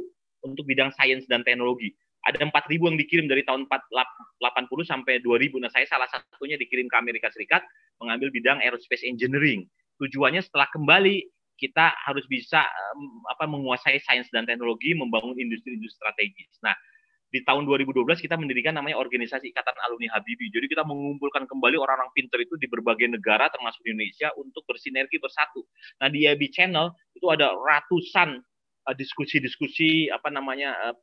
untuk 0.43 0.65
bidang 0.65 0.91
sains 0.97 1.29
dan 1.29 1.45
teknologi. 1.45 1.93
Ada 2.23 2.39
4.000 2.39 2.87
yang 2.87 2.97
dikirim 2.97 3.27
dari 3.27 3.43
tahun 3.43 3.67
80 3.67 4.39
sampai 4.87 5.19
2000. 5.27 5.59
Nah, 5.59 5.71
saya 5.75 5.83
salah 5.91 6.07
satunya 6.07 6.55
dikirim 6.55 6.87
ke 6.87 6.95
Amerika 6.95 7.27
Serikat 7.35 7.67
mengambil 7.99 8.31
bidang 8.31 8.63
aerospace 8.63 9.03
engineering 9.03 9.67
tujuannya 10.01 10.43
setelah 10.45 10.69
kembali 10.71 11.27
kita 11.61 11.95
harus 12.09 12.27
bisa 12.27 12.65
apa 13.31 13.45
menguasai 13.47 14.03
sains 14.03 14.27
dan 14.35 14.49
teknologi 14.49 14.99
membangun 14.99 15.39
industri-industri 15.39 15.95
strategis. 15.95 16.51
Nah, 16.59 16.75
di 17.33 17.41
tahun 17.49 17.65
2012 17.65 18.21
kita 18.21 18.37
mendirikan 18.37 18.77
namanya 18.77 19.01
organisasi 19.01 19.55
Ikatan 19.57 19.73
Alumni 19.89 20.13
Habibie. 20.13 20.53
Jadi 20.53 20.69
kita 20.69 20.85
mengumpulkan 20.85 21.49
kembali 21.49 21.81
orang-orang 21.81 22.13
pinter 22.13 22.45
itu 22.45 22.61
di 22.61 22.69
berbagai 22.69 23.09
negara 23.09 23.49
termasuk 23.49 23.81
Indonesia 23.89 24.29
untuk 24.37 24.67
bersinergi 24.69 25.17
bersatu. 25.17 25.65
Nah 26.05 26.13
di 26.13 26.29
IAB 26.29 26.53
Channel 26.53 26.93
itu 27.17 27.27
ada 27.33 27.57
ratusan 27.57 28.37
uh, 28.85 28.95
diskusi-diskusi 28.99 30.13
apa 30.13 30.29
namanya 30.29 30.93
uh, 30.93 30.95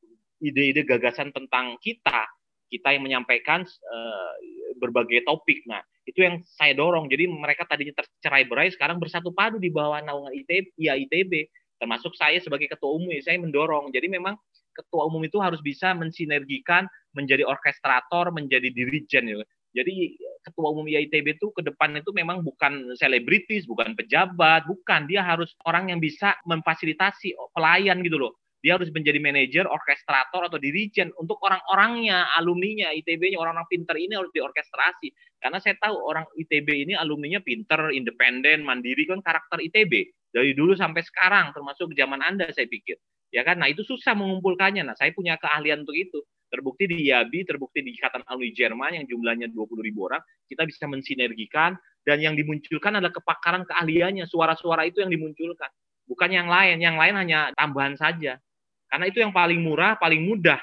ide-ide 0.44 0.86
gagasan 0.86 1.34
tentang 1.34 1.82
kita 1.82 2.30
kita 2.70 2.94
yang 2.94 3.04
menyampaikan 3.10 3.66
uh, 3.66 4.32
berbagai 4.78 5.26
topik. 5.26 5.66
Nah, 5.66 5.82
itu 6.08 6.20
yang 6.24 6.42
saya 6.46 6.74
dorong. 6.76 7.08
Jadi 7.08 7.28
mereka 7.28 7.68
tadinya 7.68 8.00
tercerai 8.00 8.44
berai, 8.48 8.70
sekarang 8.72 8.98
bersatu 8.98 9.34
padu 9.34 9.58
di 9.58 9.72
bawah 9.74 10.00
naungan 10.04 10.34
ITB, 10.34 10.76
ya 10.80 10.96
ITB. 10.96 11.50
Termasuk 11.80 12.12
saya 12.20 12.36
sebagai 12.44 12.68
ketua 12.68 12.92
umum, 12.92 13.08
ya, 13.12 13.24
saya 13.24 13.40
mendorong. 13.40 13.92
Jadi 13.96 14.12
memang 14.12 14.36
ketua 14.76 15.08
umum 15.08 15.24
itu 15.24 15.40
harus 15.40 15.64
bisa 15.64 15.96
mensinergikan 15.96 16.88
menjadi 17.16 17.48
orkestrator, 17.48 18.32
menjadi 18.36 18.68
dirijen 18.72 19.28
ya. 19.28 19.44
Jadi 19.70 20.18
ketua 20.42 20.74
umum 20.74 20.90
IITB 20.90 21.38
itu 21.38 21.54
ke 21.54 21.62
depan 21.62 21.94
itu 21.94 22.10
memang 22.10 22.42
bukan 22.42 22.90
selebritis, 22.98 23.70
bukan 23.70 23.94
pejabat, 23.94 24.66
bukan. 24.66 25.06
Dia 25.06 25.22
harus 25.22 25.54
orang 25.64 25.94
yang 25.94 26.02
bisa 26.02 26.34
memfasilitasi 26.50 27.38
pelayan 27.54 28.02
gitu 28.02 28.18
loh. 28.18 28.34
Dia 28.60 28.76
harus 28.76 28.92
menjadi 28.92 29.24
manajer, 29.24 29.64
orkestrator 29.64 30.52
atau 30.52 30.60
dirijen 30.60 31.16
untuk 31.16 31.40
orang-orangnya, 31.40 32.28
alumninya, 32.36 32.92
ITB-nya, 32.92 33.40
orang-orang 33.40 33.68
pinter 33.72 33.96
ini 33.96 34.20
harus 34.20 34.32
diorkestrasi. 34.36 35.16
Karena 35.40 35.64
saya 35.64 35.80
tahu 35.80 35.96
orang 35.96 36.28
ITB 36.36 36.68
ini 36.88 36.94
alumninya 37.00 37.40
pinter, 37.40 37.96
independen, 37.96 38.68
mandiri 38.68 39.08
kan 39.08 39.24
karakter 39.24 39.64
ITB 39.64 40.12
dari 40.30 40.54
dulu 40.54 40.78
sampai 40.78 41.02
sekarang 41.02 41.56
termasuk 41.56 41.94
zaman 41.98 42.22
Anda 42.22 42.50
saya 42.54 42.70
pikir. 42.70 42.98
Ya 43.30 43.46
kan? 43.46 43.62
Nah 43.62 43.70
itu 43.70 43.86
susah 43.86 44.18
mengumpulkannya. 44.18 44.86
Nah 44.86 44.96
saya 44.98 45.14
punya 45.14 45.38
keahlian 45.38 45.86
untuk 45.86 45.98
itu. 45.98 46.20
Terbukti 46.50 46.90
di 46.90 47.06
IABI 47.14 47.46
terbukti 47.46 47.86
di 47.86 47.94
Ikatan 47.94 48.26
Alumni 48.26 48.50
Jerman 48.50 48.92
yang 48.98 49.06
jumlahnya 49.06 49.54
20 49.54 49.86
ribu 49.86 50.10
orang 50.10 50.22
kita 50.50 50.66
bisa 50.66 50.90
mensinergikan. 50.90 51.78
Dan 52.02 52.26
yang 52.26 52.34
dimunculkan 52.34 52.98
adalah 52.98 53.14
kepakaran 53.14 53.70
keahliannya. 53.70 54.26
Suara-suara 54.26 54.90
itu 54.90 55.06
yang 55.06 55.14
dimunculkan. 55.14 55.70
Bukan 56.10 56.30
yang 56.34 56.50
lain. 56.50 56.82
Yang 56.82 56.96
lain 56.98 57.16
hanya 57.22 57.40
tambahan 57.54 57.94
saja 57.94 58.42
karena 58.90 59.06
itu 59.08 59.22
yang 59.22 59.34
paling 59.34 59.62
murah 59.62 59.96
paling 59.96 60.26
mudah 60.26 60.60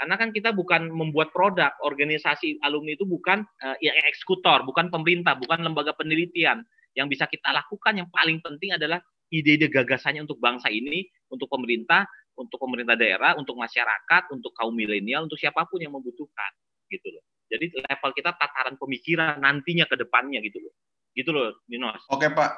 karena 0.00 0.16
kan 0.16 0.32
kita 0.32 0.56
bukan 0.56 0.88
membuat 0.88 1.32
produk 1.32 1.76
organisasi 1.84 2.60
alumni 2.64 2.96
itu 2.96 3.04
bukan 3.04 3.44
uh, 3.60 3.76
ya 3.80 3.92
eksekutor 4.08 4.64
bukan 4.64 4.88
pemerintah 4.88 5.36
bukan 5.36 5.60
lembaga 5.60 5.92
penelitian 5.96 6.64
yang 6.94 7.06
bisa 7.06 7.28
kita 7.28 7.52
lakukan 7.52 8.00
yang 8.00 8.08
paling 8.10 8.42
penting 8.42 8.74
adalah 8.74 8.98
ide-ide 9.30 9.70
gagasannya 9.70 10.26
untuk 10.26 10.42
bangsa 10.42 10.68
ini, 10.68 11.06
untuk 11.30 11.46
pemerintah, 11.46 12.04
untuk 12.34 12.58
pemerintah 12.58 12.98
daerah, 12.98 13.38
untuk 13.38 13.54
masyarakat, 13.56 14.22
untuk 14.34 14.50
kaum 14.58 14.74
milenial, 14.74 15.24
untuk 15.24 15.38
siapa 15.38 15.64
pun 15.70 15.78
yang 15.78 15.94
membutuhkan, 15.94 16.50
gitu 16.90 17.14
loh. 17.14 17.24
Jadi 17.50 17.78
level 17.78 18.10
kita 18.14 18.34
tataran 18.34 18.74
pemikiran 18.78 19.38
nantinya 19.42 19.86
ke 19.86 19.98
depannya 19.98 20.38
gitu 20.42 20.62
loh. 20.62 20.74
Gitu 21.14 21.30
loh, 21.30 21.58
Ninos. 21.66 22.02
Oke, 22.10 22.30
Pak. 22.30 22.50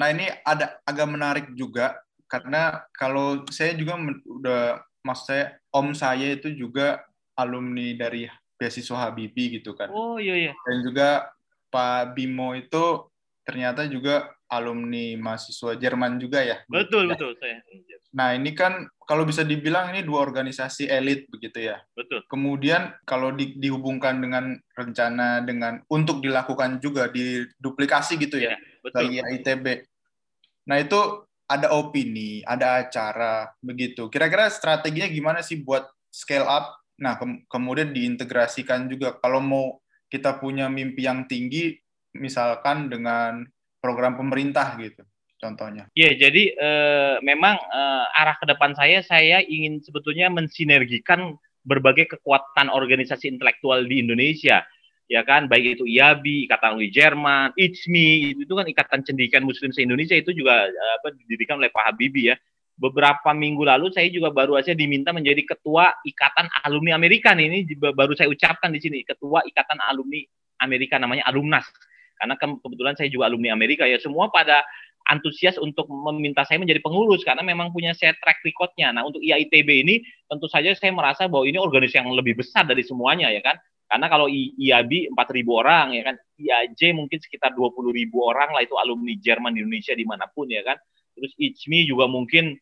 Nah, 0.00 0.08
ini 0.08 0.28
ada 0.44 0.80
agak 0.88 1.08
menarik 1.08 1.46
juga 1.52 2.00
karena 2.30 2.86
kalau 2.94 3.42
saya 3.50 3.74
juga 3.74 3.98
udah 4.22 4.78
maksud 5.02 5.26
saya 5.26 5.44
om 5.74 5.90
saya 5.90 6.38
itu 6.38 6.54
juga 6.54 7.02
alumni 7.34 7.98
dari 7.98 8.30
beasiswa 8.54 9.08
Habibie 9.08 9.58
gitu 9.58 9.74
kan. 9.74 9.90
Oh 9.90 10.22
iya 10.22 10.48
iya. 10.48 10.52
Dan 10.62 10.86
juga 10.86 11.34
Pak 11.72 12.14
Bimo 12.14 12.54
itu 12.54 13.10
ternyata 13.42 13.88
juga 13.90 14.30
alumni 14.50 15.14
mahasiswa 15.16 15.78
Jerman 15.78 16.18
juga 16.18 16.42
ya. 16.42 16.60
Betul, 16.66 17.08
ya. 17.08 17.14
betul. 17.14 17.32
Saya. 17.38 17.62
Nah, 18.10 18.34
ini 18.34 18.50
kan 18.52 18.90
kalau 19.06 19.22
bisa 19.22 19.46
dibilang 19.46 19.94
ini 19.94 20.02
dua 20.02 20.26
organisasi 20.26 20.90
elit 20.90 21.30
begitu 21.30 21.70
ya. 21.70 21.78
Betul. 21.94 22.26
Kemudian 22.26 22.90
kalau 23.06 23.30
di, 23.30 23.54
dihubungkan 23.54 24.18
dengan 24.18 24.58
rencana 24.74 25.46
dengan 25.46 25.78
untuk 25.86 26.18
dilakukan 26.18 26.82
juga 26.82 27.06
di 27.08 27.46
duplikasi 27.62 28.18
gitu 28.18 28.42
ya, 28.42 28.54
ya 28.54 28.56
betul. 28.82 28.98
bagi 28.98 29.18
ITB. 29.38 29.66
Nah, 30.66 30.76
itu 30.82 31.00
ada 31.50 31.74
opini, 31.74 32.46
ada 32.46 32.86
acara 32.86 33.50
begitu. 33.58 34.06
Kira-kira 34.06 34.46
strateginya 34.46 35.10
gimana 35.10 35.42
sih 35.42 35.58
buat 35.58 35.90
scale 36.14 36.46
up? 36.46 36.78
Nah, 37.02 37.18
ke 37.18 37.26
kemudian 37.50 37.90
diintegrasikan 37.90 38.86
juga 38.86 39.18
kalau 39.18 39.42
mau 39.42 39.66
kita 40.06 40.38
punya 40.38 40.70
mimpi 40.70 41.10
yang 41.10 41.26
tinggi 41.26 41.74
misalkan 42.14 42.86
dengan 42.86 43.42
program 43.82 44.14
pemerintah 44.14 44.78
gitu 44.78 45.02
contohnya. 45.40 45.88
Iya, 45.96 46.28
jadi 46.28 46.42
e, 46.52 46.70
memang 47.24 47.56
e, 47.56 47.82
arah 48.12 48.36
ke 48.36 48.44
depan 48.44 48.76
saya 48.76 49.00
saya 49.00 49.40
ingin 49.40 49.80
sebetulnya 49.80 50.28
mensinergikan 50.28 51.40
berbagai 51.64 52.16
kekuatan 52.18 52.68
organisasi 52.68 53.32
intelektual 53.32 53.88
di 53.88 54.04
Indonesia. 54.04 54.60
Ya 55.10 55.26
kan, 55.26 55.50
baik 55.50 55.82
itu 55.82 55.84
IABI, 55.90 56.46
Ikatan 56.46 56.78
Uli 56.78 56.86
Jerman, 56.94 57.50
ICMI, 57.58 58.38
itu 58.38 58.52
kan 58.54 58.62
Ikatan 58.70 59.02
Cendikian 59.02 59.42
Muslim 59.42 59.74
se-Indonesia 59.74 60.14
itu 60.14 60.30
juga 60.30 60.70
apa 60.70 61.10
didirikan 61.10 61.58
oleh 61.58 61.66
Pak 61.74 61.82
Habibie 61.90 62.30
ya. 62.30 62.38
Beberapa 62.78 63.34
minggu 63.34 63.66
lalu 63.66 63.90
saya 63.90 64.06
juga 64.08 64.30
baru 64.30 64.54
saja 64.62 64.78
diminta 64.78 65.10
menjadi 65.10 65.42
ketua 65.42 65.98
Ikatan 66.06 66.46
Alumni 66.62 66.94
Amerika 66.94 67.34
nih. 67.34 67.66
Ini 67.66 67.74
baru 67.74 68.14
saya 68.14 68.30
ucapkan 68.30 68.70
di 68.70 68.78
sini, 68.78 69.02
ketua 69.02 69.42
Ikatan 69.42 69.82
Alumni 69.82 70.22
Amerika 70.62 70.94
namanya 71.02 71.26
Alumnas 71.26 71.66
karena 72.20 72.36
ke 72.36 72.46
kebetulan 72.60 72.94
saya 73.00 73.08
juga 73.08 73.32
alumni 73.32 73.48
Amerika 73.56 73.88
ya 73.88 73.96
semua 73.96 74.28
pada 74.28 74.60
antusias 75.08 75.56
untuk 75.56 75.88
meminta 75.88 76.44
saya 76.44 76.60
menjadi 76.60 76.84
pengurus 76.84 77.24
karena 77.24 77.40
memang 77.40 77.72
punya 77.72 77.96
saya 77.96 78.12
track 78.20 78.44
recordnya. 78.44 78.92
Nah 78.92 79.08
untuk 79.08 79.24
IAITB 79.24 79.68
ini 79.88 80.04
tentu 80.28 80.44
saja 80.46 80.76
saya 80.76 80.92
merasa 80.92 81.24
bahwa 81.26 81.48
ini 81.48 81.56
organisasi 81.56 82.04
yang 82.04 82.12
lebih 82.12 82.36
besar 82.36 82.68
dari 82.68 82.84
semuanya 82.84 83.32
ya 83.32 83.40
kan. 83.40 83.56
Karena 83.90 84.06
kalau 84.06 84.30
IAB 84.30 85.10
4.000 85.10 85.50
orang 85.50 85.98
ya 85.98 86.02
kan, 86.06 86.16
IAJ 86.38 86.94
mungkin 86.94 87.18
sekitar 87.18 87.58
20.000 87.58 88.06
orang 88.22 88.54
lah 88.54 88.62
itu 88.62 88.78
alumni 88.78 89.10
Jerman 89.18 89.50
di 89.50 89.66
Indonesia 89.66 89.98
di 89.98 90.06
mana 90.06 90.30
pun 90.30 90.46
ya 90.46 90.62
kan. 90.62 90.78
Terus 91.18 91.34
ICMI 91.34 91.90
juga 91.90 92.06
mungkin 92.06 92.54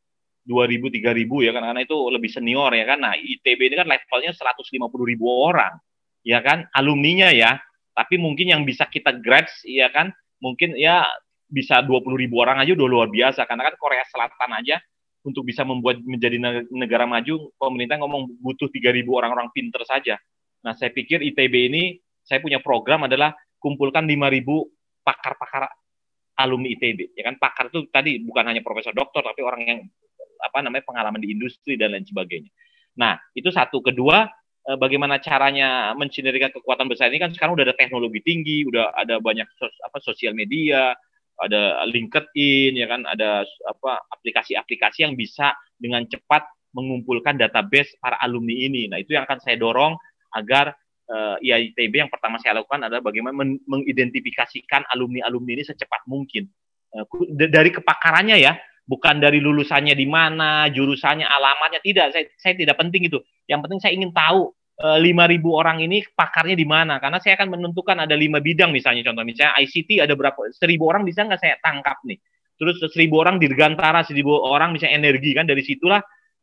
2.000 0.48 0.88
3.000 0.88 1.28
ya 1.44 1.52
kan? 1.52 1.62
Karena 1.68 1.84
itu 1.84 1.96
lebih 2.08 2.32
senior 2.32 2.72
ya 2.72 2.88
kan. 2.88 3.04
Nah 3.04 3.12
ITB 3.12 3.60
ini 3.60 3.76
kan 3.76 3.84
levelnya 3.84 4.32
150.000 4.32 4.88
orang 5.28 5.76
ya 6.24 6.40
kan? 6.40 6.64
Alumninya 6.72 7.28
ya. 7.28 7.60
Tapi 7.92 8.16
mungkin 8.16 8.48
yang 8.48 8.64
bisa 8.64 8.88
kita 8.88 9.12
grasp 9.20 9.68
ya 9.68 9.92
kan? 9.92 10.08
Mungkin 10.40 10.80
ya 10.80 11.04
bisa 11.44 11.84
20 11.84 12.08
ribu 12.24 12.40
orang 12.40 12.56
aja 12.64 12.72
udah 12.72 12.88
luar 12.88 13.12
biasa. 13.12 13.44
Karena 13.44 13.68
kan 13.68 13.76
Korea 13.76 14.00
Selatan 14.08 14.64
aja 14.64 14.80
untuk 15.28 15.44
bisa 15.44 15.60
membuat 15.60 16.00
menjadi 16.00 16.40
negara 16.72 17.04
maju 17.04 17.52
pemerintah 17.60 18.00
ngomong 18.00 18.40
butuh 18.40 18.72
3 18.72 18.96
ribu 18.96 19.12
orang-orang 19.12 19.52
pinter 19.52 19.84
saja 19.84 20.16
nah 20.64 20.74
saya 20.74 20.90
pikir 20.90 21.22
ITB 21.22 21.54
ini 21.70 21.82
saya 22.22 22.42
punya 22.42 22.58
program 22.58 23.06
adalah 23.06 23.32
kumpulkan 23.58 24.04
5 24.04 24.34
ribu 24.34 24.68
pakar-pakar 25.02 25.70
alumni 26.38 26.68
ITB 26.70 27.18
ya 27.18 27.22
kan? 27.26 27.34
Pakar 27.40 27.72
itu 27.72 27.88
tadi 27.90 28.22
bukan 28.22 28.44
hanya 28.46 28.62
profesor 28.62 28.94
doktor 28.94 29.26
tapi 29.26 29.42
orang 29.42 29.62
yang 29.64 29.80
apa 30.38 30.62
namanya 30.62 30.86
pengalaman 30.86 31.18
di 31.18 31.34
industri 31.34 31.74
dan 31.74 31.94
lain 31.94 32.06
sebagainya. 32.06 32.50
Nah 32.94 33.18
itu 33.34 33.50
satu. 33.50 33.82
Kedua 33.82 34.28
Eh, 34.68 34.76
bagaimana 34.76 35.16
caranya 35.16 35.96
mensinergikan 35.96 36.52
kekuatan 36.52 36.92
besar 36.92 37.08
ini 37.08 37.24
kan 37.24 37.32
sekarang 37.32 37.56
udah 37.56 37.72
ada 37.72 37.76
teknologi 37.78 38.20
tinggi, 38.20 38.68
udah 38.68 38.92
ada 38.92 39.16
banyak 39.16 39.48
sos, 39.56 39.72
apa 39.80 39.96
sosial 40.04 40.36
media, 40.36 40.92
ada 41.40 41.80
LinkedIn 41.88 42.76
ya 42.76 42.84
kan, 42.84 43.08
ada 43.08 43.48
apa 43.64 44.04
aplikasi-aplikasi 44.12 45.08
yang 45.08 45.16
bisa 45.16 45.56
dengan 45.80 46.04
cepat 46.04 46.44
mengumpulkan 46.76 47.40
database 47.40 47.96
para 47.96 48.20
alumni 48.20 48.52
ini. 48.52 48.92
Nah, 48.92 49.00
itu 49.00 49.16
yang 49.16 49.24
akan 49.24 49.40
saya 49.40 49.56
dorong 49.56 49.96
agar 50.34 50.76
uh, 51.08 51.36
eh, 51.40 51.72
IITB 51.72 52.04
yang 52.04 52.10
pertama 52.12 52.36
saya 52.40 52.60
lakukan 52.60 52.84
adalah 52.84 53.00
bagaimana 53.00 53.34
men 53.34 53.60
mengidentifikasikan 53.64 54.88
alumni-alumni 54.92 55.60
ini 55.60 55.64
secepat 55.64 56.04
mungkin. 56.08 56.48
Uh, 56.92 57.04
dari 57.48 57.72
kepakarannya 57.72 58.36
ya, 58.40 58.56
bukan 58.88 59.20
dari 59.20 59.40
lulusannya 59.40 59.92
di 59.96 60.06
mana, 60.08 60.68
jurusannya, 60.72 61.24
alamatnya 61.24 61.80
tidak. 61.84 62.12
Saya, 62.16 62.24
saya 62.36 62.54
tidak 62.56 62.76
penting 62.80 63.08
itu. 63.08 63.20
Yang 63.48 63.60
penting 63.68 63.80
saya 63.80 63.92
ingin 63.96 64.12
tahu 64.12 64.52
lima 64.78 65.26
ribu 65.26 65.58
orang 65.58 65.82
ini 65.82 66.06
pakarnya 66.14 66.54
di 66.54 66.62
mana? 66.62 67.02
Karena 67.02 67.18
saya 67.18 67.34
akan 67.34 67.50
menentukan 67.50 67.98
ada 67.98 68.14
lima 68.14 68.38
bidang 68.38 68.70
misalnya 68.70 69.10
contoh 69.10 69.26
misalnya 69.26 69.58
ICT 69.58 70.06
ada 70.06 70.14
berapa 70.14 70.38
seribu 70.54 70.86
orang 70.86 71.02
bisa 71.02 71.26
nggak 71.26 71.42
saya 71.42 71.58
tangkap 71.58 71.98
nih? 72.06 72.14
Terus 72.58 72.78
seribu 72.94 73.18
orang 73.18 73.42
dirgantara 73.42 74.06
seribu 74.06 74.38
orang 74.38 74.74
misalnya 74.74 75.02
energi 75.02 75.34
kan 75.34 75.50
dari 75.50 75.66
situlah 75.66 75.98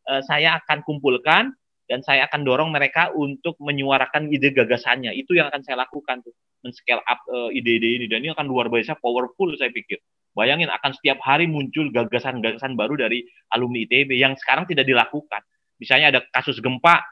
uh, 0.07 0.21
saya 0.23 0.59
akan 0.59 0.83
kumpulkan 0.83 1.55
dan 1.85 2.01
saya 2.01 2.25
akan 2.25 2.41
dorong 2.41 2.69
mereka 2.73 3.13
untuk 3.13 3.57
menyuarakan 3.61 4.33
ide 4.33 4.53
gagasannya. 4.53 5.13
Itu 5.13 5.37
yang 5.37 5.53
akan 5.53 5.61
saya 5.61 5.85
lakukan 5.85 6.25
tuh, 6.25 6.33
men-scale 6.65 7.01
up 7.05 7.21
uh, 7.29 7.49
ide-ide 7.53 8.01
ini 8.01 8.05
dan 8.09 8.25
ini 8.25 8.33
akan 8.33 8.49
luar 8.49 8.69
biasa 8.73 8.97
powerful 8.97 9.53
saya 9.57 9.69
pikir. 9.69 10.01
Bayangin 10.35 10.67
akan 10.67 10.91
setiap 10.91 11.23
hari 11.23 11.47
muncul 11.47 11.87
gagasan-gagasan 11.95 12.75
baru 12.75 12.99
dari 12.99 13.23
alumni 13.55 13.87
ITB 13.87 14.19
yang 14.19 14.35
sekarang 14.35 14.67
tidak 14.67 14.83
dilakukan. 14.83 15.39
Misalnya 15.79 16.11
ada 16.11 16.19
kasus 16.33 16.59
gempa, 16.59 17.05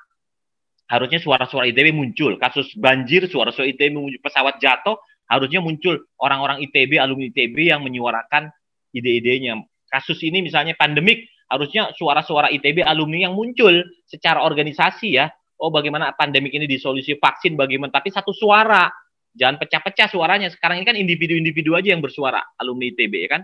harusnya 0.91 1.23
suara-suara 1.23 1.69
ITB 1.71 1.95
muncul. 1.95 2.35
Kasus 2.35 2.75
banjir, 2.75 3.29
suara-suara 3.31 3.69
ITB 3.71 3.95
muncul. 3.95 4.19
Pesawat 4.19 4.59
jatuh, 4.59 4.99
harusnya 5.31 5.63
muncul 5.63 6.03
orang-orang 6.19 6.59
ITB, 6.67 6.99
alumni 6.99 7.31
ITB 7.31 7.71
yang 7.71 7.79
menyuarakan 7.85 8.51
ide-idenya. 8.91 9.63
Kasus 9.87 10.19
ini 10.25 10.43
misalnya 10.43 10.75
pandemik, 10.75 11.29
harusnya 11.53 11.93
suara-suara 11.93 12.49
ITB 12.49 12.81
alumni 12.81 13.29
yang 13.29 13.37
muncul 13.37 13.85
secara 14.09 14.41
organisasi 14.41 15.21
ya, 15.21 15.29
oh 15.61 15.69
bagaimana 15.69 16.17
pandemik 16.17 16.49
ini 16.49 16.65
disolusi 16.65 17.15
vaksin 17.21 17.53
bagaimana? 17.53 17.93
Tapi 17.93 18.09
satu 18.09 18.33
suara. 18.33 18.89
Jangan 19.33 19.57
pecah-pecah 19.57 20.13
suaranya. 20.13 20.49
Sekarang 20.53 20.77
ini 20.77 20.85
kan 20.85 20.93
individu-individu 20.93 21.73
aja 21.73 21.89
yang 21.93 22.05
bersuara 22.05 22.41
alumni 22.57 22.89
ITB 22.93 23.13
ya 23.17 23.29
kan? 23.37 23.41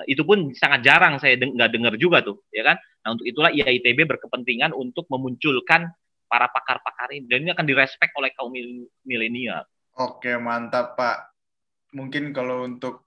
Eh, 0.00 0.16
itu 0.16 0.24
pun 0.24 0.52
sangat 0.56 0.80
jarang. 0.84 1.20
Saya 1.20 1.36
nggak 1.36 1.70
dengar 1.72 1.94
juga 2.00 2.24
tuh 2.24 2.44
ya 2.52 2.64
kan? 2.64 2.76
Nah 3.04 3.16
untuk 3.16 3.28
itulah 3.28 3.52
IAITB 3.52 4.08
berkepentingan 4.16 4.72
untuk 4.72 5.04
memunculkan 5.12 5.92
para 6.24 6.48
pakar-pakar 6.48 7.12
ini. 7.12 7.28
Dan 7.28 7.44
ini 7.44 7.50
akan 7.52 7.68
direspek 7.68 8.16
oleh 8.16 8.32
kaum 8.32 8.52
milenial. 9.04 9.64
Oke 9.96 10.32
mantap 10.40 10.96
pak. 10.96 11.32
Mungkin 11.92 12.32
kalau 12.32 12.64
untuk 12.64 13.04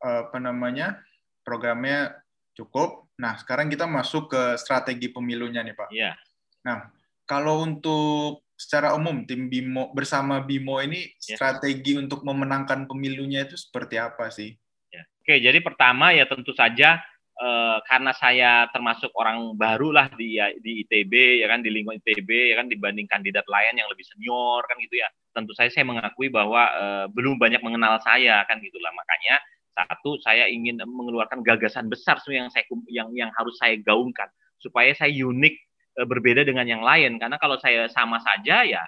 apa 0.00 0.38
namanya 0.40 0.98
programnya 1.46 2.18
cukup 2.54 3.09
nah 3.20 3.36
sekarang 3.36 3.68
kita 3.68 3.84
masuk 3.84 4.32
ke 4.32 4.42
strategi 4.56 5.12
pemilunya 5.12 5.60
nih 5.60 5.76
pak 5.76 5.88
iya 5.92 6.16
nah 6.64 6.88
kalau 7.28 7.62
untuk 7.62 8.42
secara 8.60 8.92
umum 8.92 9.24
tim 9.24 9.48
Bimo 9.48 9.88
bersama 9.96 10.44
Bimo 10.44 10.76
ini 10.84 11.08
ya. 11.24 11.40
strategi 11.40 11.96
untuk 11.96 12.20
memenangkan 12.20 12.84
pemilunya 12.84 13.48
itu 13.48 13.56
seperti 13.56 13.96
apa 13.96 14.28
sih? 14.28 14.52
Ya. 14.92 15.08
Oke, 15.24 15.40
jadi 15.40 15.56
pertama 15.64 16.12
ya 16.12 16.28
tentu 16.28 16.52
saja 16.52 17.00
eh, 17.40 17.78
karena 17.88 18.12
saya 18.12 18.68
termasuk 18.68 19.08
orang 19.16 19.56
baru 19.56 19.96
lah 19.96 20.12
di 20.12 20.36
di 20.60 20.84
ITB 20.84 21.40
ya 21.40 21.48
kan 21.48 21.64
di 21.64 21.72
lingkungan 21.72 22.04
ITB 22.04 22.52
ya 22.52 22.60
kan 22.60 22.68
dibanding 22.68 23.08
kandidat 23.08 23.48
lain 23.48 23.80
yang 23.80 23.88
lebih 23.88 24.04
senior 24.04 24.60
kan 24.68 24.76
gitu 24.76 25.00
ya. 25.00 25.08
Tentu 25.32 25.56
saja 25.56 25.72
saya 25.72 25.88
mengakui 25.88 26.28
bahwa 26.28 26.68
eh, 26.68 27.04
belum 27.16 27.40
banyak 27.40 27.64
mengenal 27.64 27.96
saya 28.04 28.44
kan 28.44 28.60
gitulah 28.60 28.92
makanya 28.92 29.40
satu 29.88 30.20
saya 30.20 30.50
ingin 30.50 30.82
mengeluarkan 30.84 31.40
gagasan 31.40 31.88
besar 31.88 32.20
yang 32.28 32.52
saya 32.52 32.66
yang 32.90 33.08
yang 33.16 33.30
harus 33.36 33.56
saya 33.56 33.78
gaungkan 33.80 34.28
supaya 34.60 34.92
saya 34.92 35.12
unik 35.12 35.56
Eh, 35.98 36.06
berbeda 36.06 36.46
dengan 36.46 36.64
yang 36.64 36.80
lain. 36.86 37.18
Karena 37.18 37.36
kalau 37.36 37.58
saya 37.58 37.90
sama 37.90 38.22
saja 38.22 38.62
ya 38.62 38.82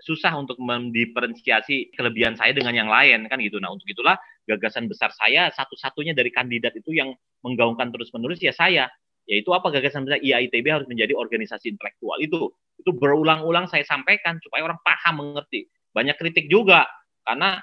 susah 0.00 0.32
untuk 0.36 0.56
mendiferensiasi 0.60 1.92
kelebihan 1.92 2.36
saya 2.36 2.52
dengan 2.56 2.72
yang 2.72 2.88
lain 2.88 3.28
kan 3.28 3.38
gitu. 3.40 3.60
Nah 3.60 3.72
untuk 3.76 3.84
itulah 3.88 4.16
gagasan 4.48 4.88
besar 4.88 5.12
saya 5.12 5.48
satu-satunya 5.52 6.12
dari 6.12 6.28
kandidat 6.32 6.76
itu 6.76 6.92
yang 6.96 7.12
menggaungkan 7.44 7.92
terus-menerus 7.92 8.40
ya 8.40 8.56
saya. 8.56 8.88
Yaitu 9.28 9.52
apa? 9.52 9.68
Gagasan 9.68 10.08
besar 10.08 10.18
IAITB 10.24 10.66
harus 10.72 10.88
menjadi 10.88 11.12
organisasi 11.12 11.76
intelektual. 11.76 12.18
Itu 12.24 12.56
itu 12.80 12.90
berulang-ulang 12.96 13.68
saya 13.68 13.84
sampaikan 13.84 14.40
supaya 14.40 14.64
orang 14.64 14.80
paham 14.80 15.22
mengerti. 15.22 15.68
Banyak 15.92 16.16
kritik 16.16 16.48
juga 16.48 16.88
karena 17.22 17.60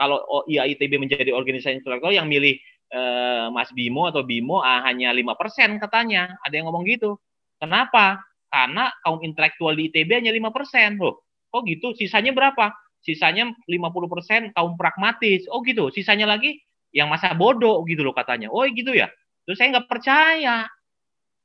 kalau 0.00 0.24
IAITB 0.48 0.96
menjadi 0.96 1.36
organisasi 1.36 1.84
intelektual 1.84 2.16
yang 2.16 2.24
milih 2.24 2.56
eh, 2.88 3.46
Mas 3.52 3.68
Bimo 3.76 4.08
atau 4.08 4.24
Bimo 4.24 4.64
ah, 4.64 4.80
hanya 4.88 5.12
lima 5.12 5.36
persen 5.36 5.76
katanya 5.76 6.40
ada 6.40 6.56
yang 6.56 6.72
ngomong 6.72 6.88
gitu 6.88 7.20
kenapa 7.60 8.24
karena 8.50 8.90
kaum 9.06 9.22
intelektual 9.22 9.78
di 9.78 9.88
ITB 9.88 10.10
hanya 10.20 10.34
5%. 10.34 10.98
Loh, 10.98 11.22
kok 11.48 11.62
gitu? 11.64 11.94
Sisanya 11.94 12.34
berapa? 12.34 12.74
Sisanya 13.00 13.48
50% 13.70 14.52
kaum 14.52 14.74
pragmatis. 14.74 15.46
Oh 15.48 15.62
gitu. 15.62 15.88
Sisanya 15.94 16.26
lagi 16.26 16.58
yang 16.90 17.06
masa 17.08 17.32
bodoh 17.32 17.80
gitu 17.86 18.02
loh 18.02 18.12
katanya. 18.12 18.50
Oh 18.50 18.66
gitu 18.66 18.92
ya. 18.92 19.08
Terus 19.46 19.56
saya 19.56 19.78
nggak 19.78 19.88
percaya. 19.88 20.66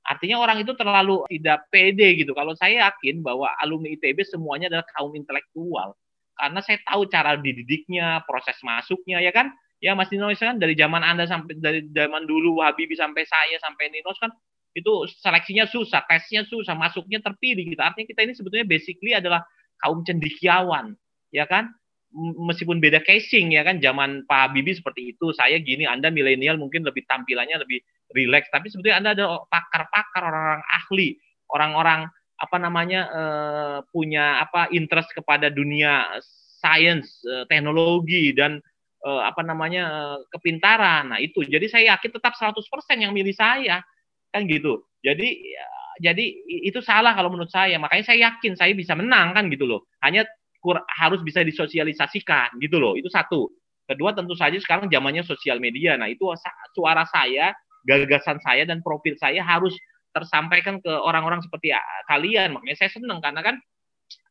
Artinya 0.06 0.38
orang 0.42 0.62
itu 0.62 0.74
terlalu 0.74 1.26
tidak 1.30 1.70
pede 1.70 2.26
gitu. 2.26 2.34
Kalau 2.34 2.58
saya 2.58 2.90
yakin 2.90 3.22
bahwa 3.22 3.54
alumni 3.62 3.94
ITB 3.94 4.26
semuanya 4.26 4.70
adalah 4.70 4.86
kaum 4.98 5.14
intelektual. 5.14 5.94
Karena 6.36 6.60
saya 6.60 6.78
tahu 6.84 7.08
cara 7.08 7.40
dididiknya, 7.40 8.24
proses 8.28 8.60
masuknya, 8.62 9.24
ya 9.24 9.32
kan? 9.32 9.52
Ya 9.84 9.92
Mas 9.96 10.08
Nino 10.12 10.32
kan 10.32 10.58
dari 10.58 10.74
zaman 10.76 11.04
Anda 11.04 11.28
sampai 11.28 11.60
dari 11.60 11.84
zaman 11.92 12.26
dulu 12.26 12.64
Habibie 12.64 12.96
sampai 12.96 13.28
saya 13.28 13.60
sampai 13.60 13.92
Ninos 13.92 14.16
kan 14.18 14.32
itu 14.76 15.08
seleksinya 15.24 15.64
susah, 15.72 16.04
tesnya 16.04 16.44
susah, 16.44 16.76
masuknya 16.76 17.24
terpilih 17.24 17.64
gitu. 17.76 17.80
Artinya 17.80 18.08
kita 18.12 18.22
ini 18.28 18.34
sebetulnya 18.36 18.68
basically 18.68 19.16
adalah 19.16 19.40
kaum 19.80 20.04
cendikiawan, 20.04 21.00
ya 21.32 21.48
kan? 21.48 21.72
Meskipun 22.16 22.80
beda 22.80 23.04
casing 23.04 23.56
ya 23.56 23.64
kan, 23.64 23.80
zaman 23.80 24.28
Pak 24.28 24.52
Habibie 24.52 24.76
seperti 24.76 25.16
itu, 25.16 25.32
saya 25.36 25.60
gini, 25.64 25.88
Anda 25.88 26.12
milenial 26.12 26.60
mungkin 26.60 26.84
lebih 26.84 27.08
tampilannya 27.08 27.64
lebih 27.64 27.84
rileks, 28.16 28.52
tapi 28.52 28.68
sebetulnya 28.72 29.00
Anda 29.00 29.10
ada 29.16 29.26
pakar-pakar, 29.48 30.24
orang-orang 30.24 30.64
ahli, 30.68 31.10
orang-orang 31.52 32.00
apa 32.36 32.58
namanya 32.60 33.02
uh, 33.12 33.78
punya 33.90 34.44
apa 34.44 34.68
interest 34.76 35.16
kepada 35.16 35.48
dunia 35.48 36.20
science, 36.60 37.24
uh, 37.24 37.48
teknologi 37.48 38.36
dan 38.36 38.60
uh, 39.06 39.22
apa 39.24 39.46
namanya 39.46 39.84
uh, 39.86 40.20
kepintaran. 40.34 41.14
Nah, 41.14 41.20
itu. 41.22 41.46
Jadi 41.46 41.70
saya 41.70 41.96
yakin 41.96 42.12
tetap 42.12 42.34
100% 42.36 42.60
yang 42.98 43.14
milih 43.14 43.36
saya. 43.36 43.86
Kan 44.34 44.50
gitu. 44.50 44.84
Jadi 45.00 45.54
ya, 45.54 45.68
jadi 46.12 46.26
itu 46.66 46.82
salah 46.82 47.16
kalau 47.16 47.32
menurut 47.32 47.54
saya. 47.54 47.78
Makanya 47.80 48.04
saya 48.12 48.34
yakin 48.34 48.58
saya 48.58 48.74
bisa 48.76 48.98
menang 48.98 49.32
kan 49.32 49.48
gitu 49.48 49.64
loh. 49.70 49.88
Hanya 50.04 50.28
kur, 50.60 50.82
harus 50.92 51.22
bisa 51.22 51.46
disosialisasikan 51.46 52.60
gitu 52.60 52.82
loh. 52.82 52.98
Itu 53.00 53.08
satu. 53.08 53.48
Kedua 53.86 54.18
tentu 54.18 54.34
saja 54.34 54.58
sekarang 54.58 54.90
zamannya 54.90 55.22
sosial 55.22 55.62
media. 55.62 55.94
Nah 55.96 56.10
itu 56.10 56.26
suara 56.74 57.06
saya 57.06 57.54
gagasan 57.86 58.42
saya 58.42 58.66
dan 58.66 58.82
profil 58.82 59.14
saya 59.22 59.46
harus 59.46 59.78
tersampaikan 60.16 60.80
ke 60.80 60.88
orang-orang 60.88 61.44
seperti 61.44 61.76
kalian 62.08 62.56
makanya 62.56 62.80
saya 62.80 62.96
senang 62.96 63.20
karena 63.20 63.44
kan 63.44 63.56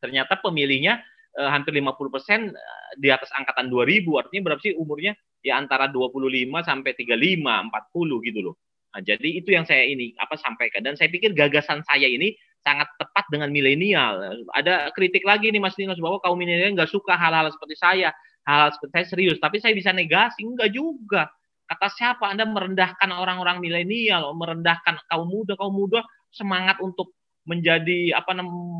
ternyata 0.01 0.41
pemilihnya 0.41 1.05
eh, 1.37 1.49
hampir 1.53 1.77
50% 1.77 2.09
persen 2.09 2.49
eh, 2.49 2.91
di 2.97 3.13
atas 3.13 3.29
angkatan 3.37 3.69
2000 3.69 4.01
artinya 4.17 4.41
berapa 4.51 4.61
sih 4.65 4.73
umurnya 4.73 5.13
ya 5.45 5.61
antara 5.61 5.85
25 5.85 6.25
sampai 6.65 6.91
35 6.97 7.13
40 7.13 8.27
gitu 8.33 8.41
loh 8.41 8.57
Nah, 8.95 9.03
jadi 9.03 9.43
itu 9.43 9.51
yang 9.51 9.67
saya 9.67 9.83
ini 9.83 10.15
apa 10.15 10.39
sampaikan 10.39 10.79
dan 10.79 10.95
saya 10.95 11.11
pikir 11.11 11.35
gagasan 11.35 11.83
saya 11.83 12.07
ini 12.07 12.31
sangat 12.63 12.87
tepat 12.95 13.27
dengan 13.27 13.51
milenial. 13.51 14.39
Ada 14.55 14.95
kritik 14.95 15.27
lagi 15.27 15.51
nih 15.51 15.59
Mas 15.59 15.75
Dinos 15.75 15.99
bahwa 15.99 16.23
kaum 16.23 16.39
milenial 16.39 16.71
nggak 16.79 16.87
suka 16.87 17.19
hal-hal 17.19 17.51
seperti 17.51 17.75
saya, 17.75 18.15
hal, 18.47 18.57
hal 18.63 18.69
seperti 18.71 18.91
saya 18.95 19.05
serius. 19.11 19.37
Tapi 19.43 19.59
saya 19.59 19.75
bisa 19.75 19.91
negasi, 19.91 20.47
enggak 20.47 20.71
juga. 20.71 21.27
Kata 21.65 21.87
siapa 21.89 22.29
Anda 22.29 22.45
merendahkan 22.45 23.09
orang-orang 23.09 23.57
milenial, 23.57 24.33
merendahkan 24.37 25.01
kaum 25.09 25.25
muda, 25.25 25.57
kaum 25.57 25.73
muda 25.73 26.05
semangat 26.29 26.77
untuk 26.77 27.17
menjadi 27.45 28.17
apa 28.17 28.37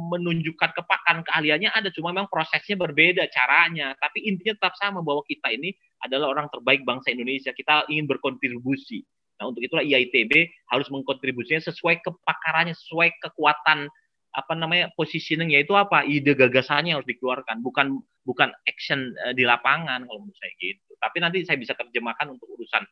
menunjukkan 0.09 0.73
kepakan 0.73 1.21
keahliannya 1.25 1.69
ada. 1.69 1.89
Cuma 1.93 2.13
memang 2.13 2.29
prosesnya 2.29 2.77
berbeda 2.77 3.29
caranya. 3.29 3.93
Tapi 3.97 4.25
intinya 4.25 4.57
tetap 4.57 4.73
sama 4.77 5.05
bahwa 5.05 5.21
kita 5.25 5.53
ini 5.53 5.73
adalah 6.01 6.33
orang 6.33 6.49
terbaik 6.49 6.81
bangsa 6.85 7.13
Indonesia. 7.13 7.53
Kita 7.53 7.89
ingin 7.89 8.09
berkontribusi. 8.09 9.05
Nah, 9.35 9.51
untuk 9.51 9.61
itulah 9.65 9.83
IITB 9.83 10.31
harus 10.71 10.87
mengkontribusinya 10.89 11.61
sesuai 11.61 12.01
kepakarannya, 12.01 12.73
sesuai 12.73 13.19
kekuatan 13.21 13.91
apa 14.35 14.53
namanya 14.53 14.91
positioning 14.99 15.55
yaitu 15.55 15.71
apa? 15.73 16.03
Ide 16.03 16.35
gagasannya 16.35 16.99
harus 16.99 17.07
dikeluarkan 17.07 17.63
bukan 17.63 18.03
bukan 18.27 18.51
action 18.67 19.15
uh, 19.23 19.31
di 19.31 19.47
lapangan 19.47 20.03
kalau 20.03 20.19
menurut 20.27 20.35
saya 20.35 20.51
gitu. 20.59 20.91
Tapi 20.99 21.17
nanti 21.23 21.47
saya 21.47 21.55
bisa 21.55 21.71
terjemahkan 21.71 22.27
untuk 22.27 22.51
urusan 22.51 22.83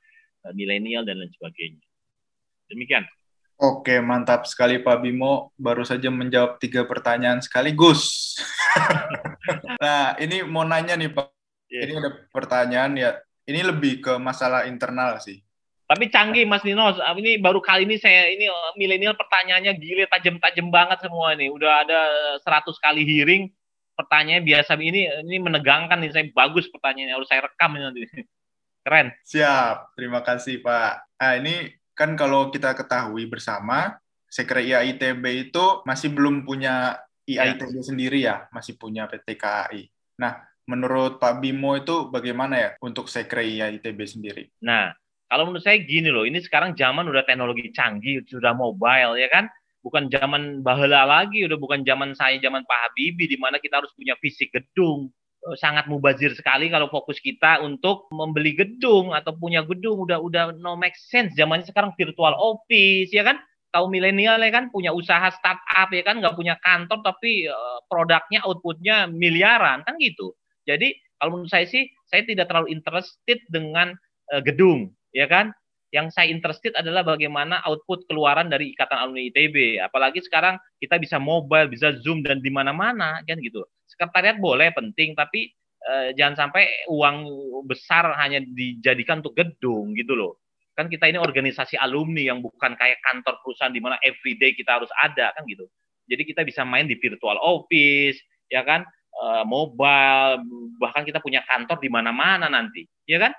uh, 0.47 0.53
milenial 0.55 1.03
dan 1.03 1.19
lain 1.19 1.31
sebagainya. 1.35 1.83
Demikian. 2.71 3.03
Oke 3.59 3.99
mantap 3.99 4.47
sekali 4.47 4.79
Pak 4.79 5.03
Bimo. 5.03 5.51
Baru 5.59 5.83
saja 5.83 6.07
menjawab 6.07 6.57
tiga 6.63 6.87
pertanyaan 6.87 7.43
sekaligus. 7.43 8.01
Nah 9.83 10.15
ini 10.23 10.39
mau 10.47 10.63
nanya 10.63 10.95
nih 10.95 11.11
Pak. 11.11 11.27
Yeah. 11.67 11.83
ini 11.83 11.93
ada 11.99 12.15
pertanyaan 12.31 12.95
ya. 12.95 13.19
Ini 13.43 13.59
lebih 13.67 13.99
ke 13.99 14.15
masalah 14.15 14.63
internal 14.71 15.19
sih 15.19 15.43
tapi 15.83 16.07
canggih 16.07 16.47
Mas 16.47 16.63
Nino, 16.63 16.95
ini 17.19 17.37
baru 17.37 17.59
kali 17.59 17.83
ini 17.83 17.99
saya 17.99 18.31
ini 18.31 18.47
eh, 18.47 18.71
milenial 18.79 19.19
pertanyaannya 19.19 19.75
gile 19.77 20.07
tajam-tajam 20.07 20.71
banget 20.71 21.03
semua 21.03 21.35
ini. 21.35 21.51
Udah 21.51 21.83
ada 21.83 21.99
100 22.39 22.71
kali 22.79 23.03
hearing, 23.03 23.51
pertanyaannya 23.99 24.43
biasa 24.47 24.79
ini 24.79 25.11
ini 25.27 25.37
menegangkan 25.43 25.99
nih 25.99 26.11
saya 26.15 26.25
bagus 26.31 26.71
pertanyaannya 26.71 27.15
harus 27.15 27.29
saya 27.29 27.45
rekam 27.45 27.75
ini 27.75 27.83
nanti. 27.83 28.01
Keren. 28.83 29.15
Siap, 29.23 29.95
terima 29.95 30.19
kasih 30.19 30.59
Pak. 30.59 31.15
Nah, 31.15 31.33
ini 31.39 31.71
kan 31.95 32.19
kalau 32.19 32.51
kita 32.51 32.75
ketahui 32.75 33.31
bersama, 33.31 33.95
Sekre 34.27 34.65
IAITB 34.65 35.23
itu 35.51 35.85
masih 35.87 36.11
belum 36.11 36.43
punya 36.43 36.99
IAITB 37.23 37.79
ya. 37.79 37.83
sendiri 37.85 38.19
ya, 38.19 38.35
masih 38.51 38.75
punya 38.75 39.07
PT 39.07 39.39
KAI. 39.39 39.87
Nah, 40.19 40.43
menurut 40.67 41.15
Pak 41.15 41.39
Bimo 41.39 41.79
itu 41.79 42.11
bagaimana 42.11 42.55
ya 42.59 42.69
untuk 42.83 43.07
Sekre 43.07 43.47
IAITB 43.47 43.99
sendiri? 44.03 44.51
Nah, 44.59 44.91
kalau 45.33 45.49
menurut 45.49 45.65
saya 45.65 45.81
gini 45.81 46.13
loh, 46.13 46.29
ini 46.29 46.37
sekarang 46.37 46.77
zaman 46.77 47.09
udah 47.09 47.25
teknologi 47.25 47.73
canggih, 47.73 48.21
sudah 48.29 48.53
mobile 48.53 49.17
ya 49.17 49.25
kan? 49.33 49.49
Bukan 49.81 50.13
zaman 50.13 50.61
bahala 50.61 51.09
lagi, 51.09 51.41
udah 51.41 51.57
bukan 51.57 51.81
zaman 51.81 52.13
saya, 52.13 52.37
zaman 52.37 52.61
Pak 52.69 52.79
Habibie 52.85 53.25
di 53.25 53.41
mana 53.41 53.57
kita 53.57 53.81
harus 53.81 53.89
punya 53.97 54.13
fisik 54.21 54.53
gedung. 54.53 55.09
Eh, 55.49 55.57
sangat 55.57 55.89
mubazir 55.89 56.37
sekali 56.37 56.69
kalau 56.69 56.85
fokus 56.93 57.17
kita 57.17 57.65
untuk 57.65 58.05
membeli 58.13 58.53
gedung 58.53 59.11
atau 59.17 59.33
punya 59.33 59.65
gedung 59.65 60.05
udah 60.05 60.21
udah 60.21 60.53
no 60.53 60.77
make 60.77 60.93
sense. 61.01 61.33
Zamannya 61.33 61.65
sekarang 61.65 61.97
virtual 61.97 62.37
office 62.37 63.09
ya 63.09 63.25
kan? 63.25 63.41
kaum 63.73 63.89
milenial 63.89 64.37
ya 64.37 64.53
kan 64.53 64.69
punya 64.69 64.93
usaha 64.93 65.33
startup 65.33 65.89
ya 65.89 66.05
kan 66.05 66.21
nggak 66.21 66.37
punya 66.37 66.53
kantor 66.61 67.01
tapi 67.01 67.49
uh, 67.49 67.81
produknya 67.89 68.45
outputnya 68.45 69.09
miliaran 69.09 69.81
kan 69.81 69.97
gitu 69.97 70.37
jadi 70.69 70.93
kalau 71.17 71.41
menurut 71.41 71.49
saya 71.49 71.65
sih 71.65 71.89
saya 72.05 72.21
tidak 72.21 72.53
terlalu 72.53 72.69
interested 72.69 73.41
dengan 73.49 73.97
uh, 74.29 74.41
gedung 74.45 74.93
ya 75.15 75.29
kan? 75.29 75.53
Yang 75.93 76.17
saya 76.17 76.27
interested 76.33 76.73
adalah 76.73 77.05
bagaimana 77.05 77.61
output 77.69 78.09
keluaran 78.09 78.49
dari 78.49 78.73
Ikatan 78.73 78.97
Alumni 78.97 79.29
ITB. 79.29 79.77
Apalagi 79.77 80.25
sekarang 80.25 80.57
kita 80.81 80.97
bisa 80.97 81.21
mobile, 81.21 81.69
bisa 81.69 81.93
Zoom 82.01 82.25
dan 82.25 82.41
di 82.41 82.49
mana-mana 82.49 83.21
kan 83.29 83.37
gitu. 83.37 83.61
Sekretariat 83.85 84.41
boleh 84.41 84.73
penting 84.73 85.13
tapi 85.13 85.53
eh, 85.85 86.09
jangan 86.17 86.49
sampai 86.49 86.89
uang 86.89 87.17
besar 87.69 88.09
hanya 88.17 88.41
dijadikan 88.41 89.21
untuk 89.21 89.37
gedung 89.37 89.93
gitu 89.93 90.17
loh. 90.17 90.41
Kan 90.73 90.89
kita 90.89 91.05
ini 91.05 91.21
organisasi 91.21 91.77
alumni 91.77 92.25
yang 92.33 92.41
bukan 92.41 92.73
kayak 92.73 92.97
kantor 93.05 93.37
perusahaan 93.45 93.69
di 93.69 93.77
mana 93.77 94.01
everyday 94.01 94.57
kita 94.57 94.81
harus 94.81 94.89
ada 94.97 95.29
kan 95.37 95.45
gitu. 95.45 95.69
Jadi 96.09 96.25
kita 96.25 96.41
bisa 96.41 96.65
main 96.65 96.89
di 96.89 96.97
virtual 96.97 97.37
office, 97.39 98.17
ya 98.51 98.65
kan, 98.65 98.83
uh, 99.23 99.45
mobile, 99.47 100.43
bahkan 100.81 101.07
kita 101.07 101.23
punya 101.23 101.45
kantor 101.47 101.79
di 101.79 101.87
mana-mana 101.87 102.51
nanti, 102.51 102.83
ya 103.07 103.23
kan? 103.23 103.31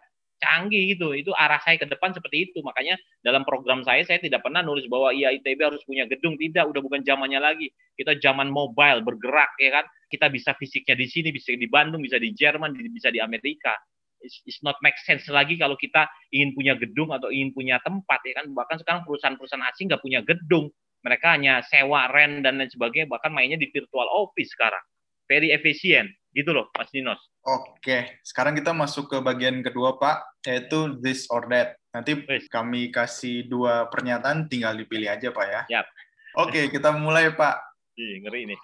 Canggih 0.44 0.92
gitu. 0.92 1.16
Itu 1.16 1.33
arah 1.33 1.57
saya 1.64 1.80
ke 1.80 1.88
depan 1.88 2.12
seperti 2.12 2.52
itu. 2.52 2.61
Makanya 2.61 3.00
dalam 3.24 3.48
program 3.48 3.80
saya 3.80 4.04
saya 4.04 4.20
tidak 4.20 4.44
pernah 4.44 4.61
nulis 4.61 4.85
bahwa 4.92 5.16
iya 5.16 5.33
ITB 5.33 5.64
harus 5.64 5.80
punya 5.88 6.04
gedung. 6.04 6.37
Tidak, 6.37 6.68
udah 6.68 6.80
bukan 6.85 7.00
zamannya 7.00 7.40
lagi. 7.40 7.72
Kita 7.96 8.20
zaman 8.20 8.52
mobile, 8.52 9.00
bergerak 9.00 9.57
ya 9.57 9.80
kan. 9.80 9.85
Kita 10.12 10.28
bisa 10.28 10.52
fisiknya 10.61 10.94
di 10.94 11.09
sini, 11.09 11.33
bisa 11.33 11.57
di 11.57 11.66
Bandung, 11.66 12.04
bisa 12.04 12.20
di 12.20 12.37
Jerman, 12.37 12.76
bisa 12.92 13.09
di 13.09 13.18
Amerika. 13.24 13.72
It's, 14.20 14.40
it's 14.44 14.61
not 14.61 14.76
make 14.85 14.96
sense 15.04 15.24
lagi 15.33 15.57
kalau 15.57 15.76
kita 15.76 16.09
ingin 16.33 16.57
punya 16.57 16.76
gedung 16.76 17.12
atau 17.12 17.33
ingin 17.33 17.57
punya 17.57 17.80
tempat 17.80 18.20
ya 18.28 18.44
kan. 18.44 18.52
Bahkan 18.52 18.76
sekarang 18.85 19.00
perusahaan-perusahaan 19.09 19.64
asing 19.72 19.88
nggak 19.88 20.04
punya 20.04 20.20
gedung. 20.20 20.68
Mereka 21.04 21.37
hanya 21.37 21.61
sewa, 21.64 22.09
rent 22.09 22.44
dan 22.44 22.61
lain 22.61 22.68
sebagainya. 22.72 23.09
Bahkan 23.09 23.33
mainnya 23.33 23.61
di 23.61 23.68
virtual 23.68 24.09
office 24.09 24.52
sekarang. 24.52 24.80
Very 25.24 25.52
efisien 25.54 26.12
gitu 26.34 26.50
loh, 26.50 26.66
Mas 26.74 26.90
Dinos. 26.90 27.20
Oke, 27.46 28.18
sekarang 28.26 28.58
kita 28.58 28.74
masuk 28.74 29.06
ke 29.06 29.16
bagian 29.22 29.62
kedua, 29.62 29.96
Pak, 29.96 30.42
yaitu 30.44 30.98
this 30.98 31.30
or 31.30 31.46
that. 31.52 31.78
Nanti 31.94 32.18
Please. 32.18 32.50
kami 32.50 32.90
kasih 32.90 33.46
dua 33.46 33.87
pernyataan, 33.87 34.50
tinggal 34.50 34.74
dipilih 34.74 35.14
aja, 35.14 35.30
Pak 35.30 35.46
ya. 35.46 35.62
Yap. 35.80 35.87
Oke, 36.34 36.66
kita 36.72 36.90
mulai, 36.90 37.30
Pak. 37.30 37.54
Ih, 37.94 38.26
ngeri 38.26 38.50
ini. 38.50 38.56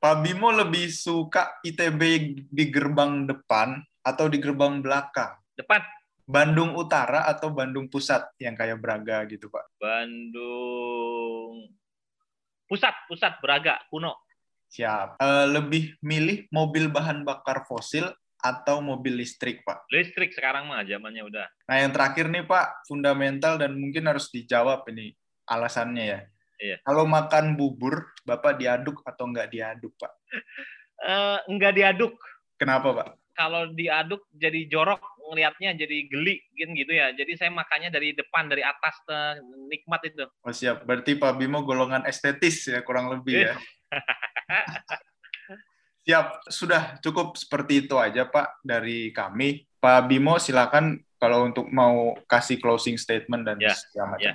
Pak 0.00 0.24
Bimo 0.24 0.48
lebih 0.50 0.88
suka 0.88 1.60
ITB 1.60 2.02
di 2.48 2.64
gerbang 2.72 3.28
depan 3.28 3.76
atau 4.00 4.26
di 4.26 4.40
gerbang 4.40 4.80
belakang? 4.80 5.36
Depan. 5.54 5.84
Bandung 6.24 6.72
Utara 6.78 7.28
atau 7.28 7.52
Bandung 7.52 7.92
Pusat 7.92 8.32
yang 8.40 8.56
kayak 8.56 8.80
Braga 8.80 9.28
gitu, 9.28 9.52
Pak? 9.52 9.76
Bandung 9.76 11.68
Pusat, 12.70 12.94
Pusat 13.04 13.32
Braga, 13.44 13.76
kuno. 13.92 14.16
Siap. 14.72 15.20
Uh, 15.20 15.46
lebih 15.52 15.92
milih 16.00 16.48
mobil 16.48 16.88
bahan 16.88 17.28
bakar 17.28 17.68
fosil 17.68 18.08
atau 18.40 18.80
mobil 18.80 19.20
listrik, 19.20 19.60
Pak? 19.68 19.86
Listrik 19.92 20.32
sekarang 20.32 20.66
mah 20.66 20.82
zamannya 20.82 21.22
udah. 21.28 21.46
Nah, 21.68 21.76
yang 21.76 21.92
terakhir 21.92 22.32
nih, 22.32 22.42
Pak, 22.48 22.88
fundamental 22.88 23.60
dan 23.60 23.76
mungkin 23.76 24.08
harus 24.08 24.32
dijawab 24.32 24.88
ini 24.90 25.12
alasannya 25.44 26.04
ya. 26.08 26.20
Iya. 26.62 26.76
Kalau 26.88 27.04
makan 27.04 27.54
bubur, 27.54 28.16
Bapak 28.24 28.56
diaduk 28.56 29.04
atau 29.04 29.28
enggak 29.28 29.52
diaduk, 29.52 29.92
Pak? 30.00 30.12
Uh, 31.02 31.34
enggak 31.50 31.74
diaduk. 31.74 32.14
Kenapa, 32.54 32.94
Pak? 32.94 33.08
Kalau 33.34 33.66
diaduk 33.74 34.22
jadi 34.30 34.70
jorok 34.70 35.02
ngelihatnya 35.32 35.74
jadi 35.74 35.98
geli 36.06 36.38
gitu 36.54 36.94
ya. 36.94 37.10
Jadi 37.10 37.32
saya 37.34 37.50
makannya 37.50 37.90
dari 37.90 38.14
depan 38.14 38.46
dari 38.46 38.62
atas 38.62 39.02
nikmat 39.66 39.98
itu. 40.06 40.22
Oh 40.46 40.54
siap. 40.54 40.86
Berarti 40.86 41.18
Pak 41.18 41.42
Bimo 41.42 41.66
golongan 41.66 42.06
estetis 42.06 42.70
ya 42.70 42.86
kurang 42.86 43.10
lebih 43.10 43.50
ya. 43.50 43.58
Siap, 46.02 46.50
sudah 46.50 46.98
cukup 46.98 47.38
seperti 47.38 47.86
itu 47.86 47.94
aja 47.94 48.26
Pak 48.26 48.66
dari 48.66 49.14
kami. 49.14 49.62
Pak 49.78 50.10
Bimo 50.10 50.34
silakan 50.42 50.98
kalau 51.18 51.46
untuk 51.46 51.70
mau 51.70 52.18
kasih 52.26 52.58
closing 52.58 52.98
statement 52.98 53.46
dan 53.46 53.62
ya, 53.62 53.70
segala 53.70 54.18
macam. 54.18 54.34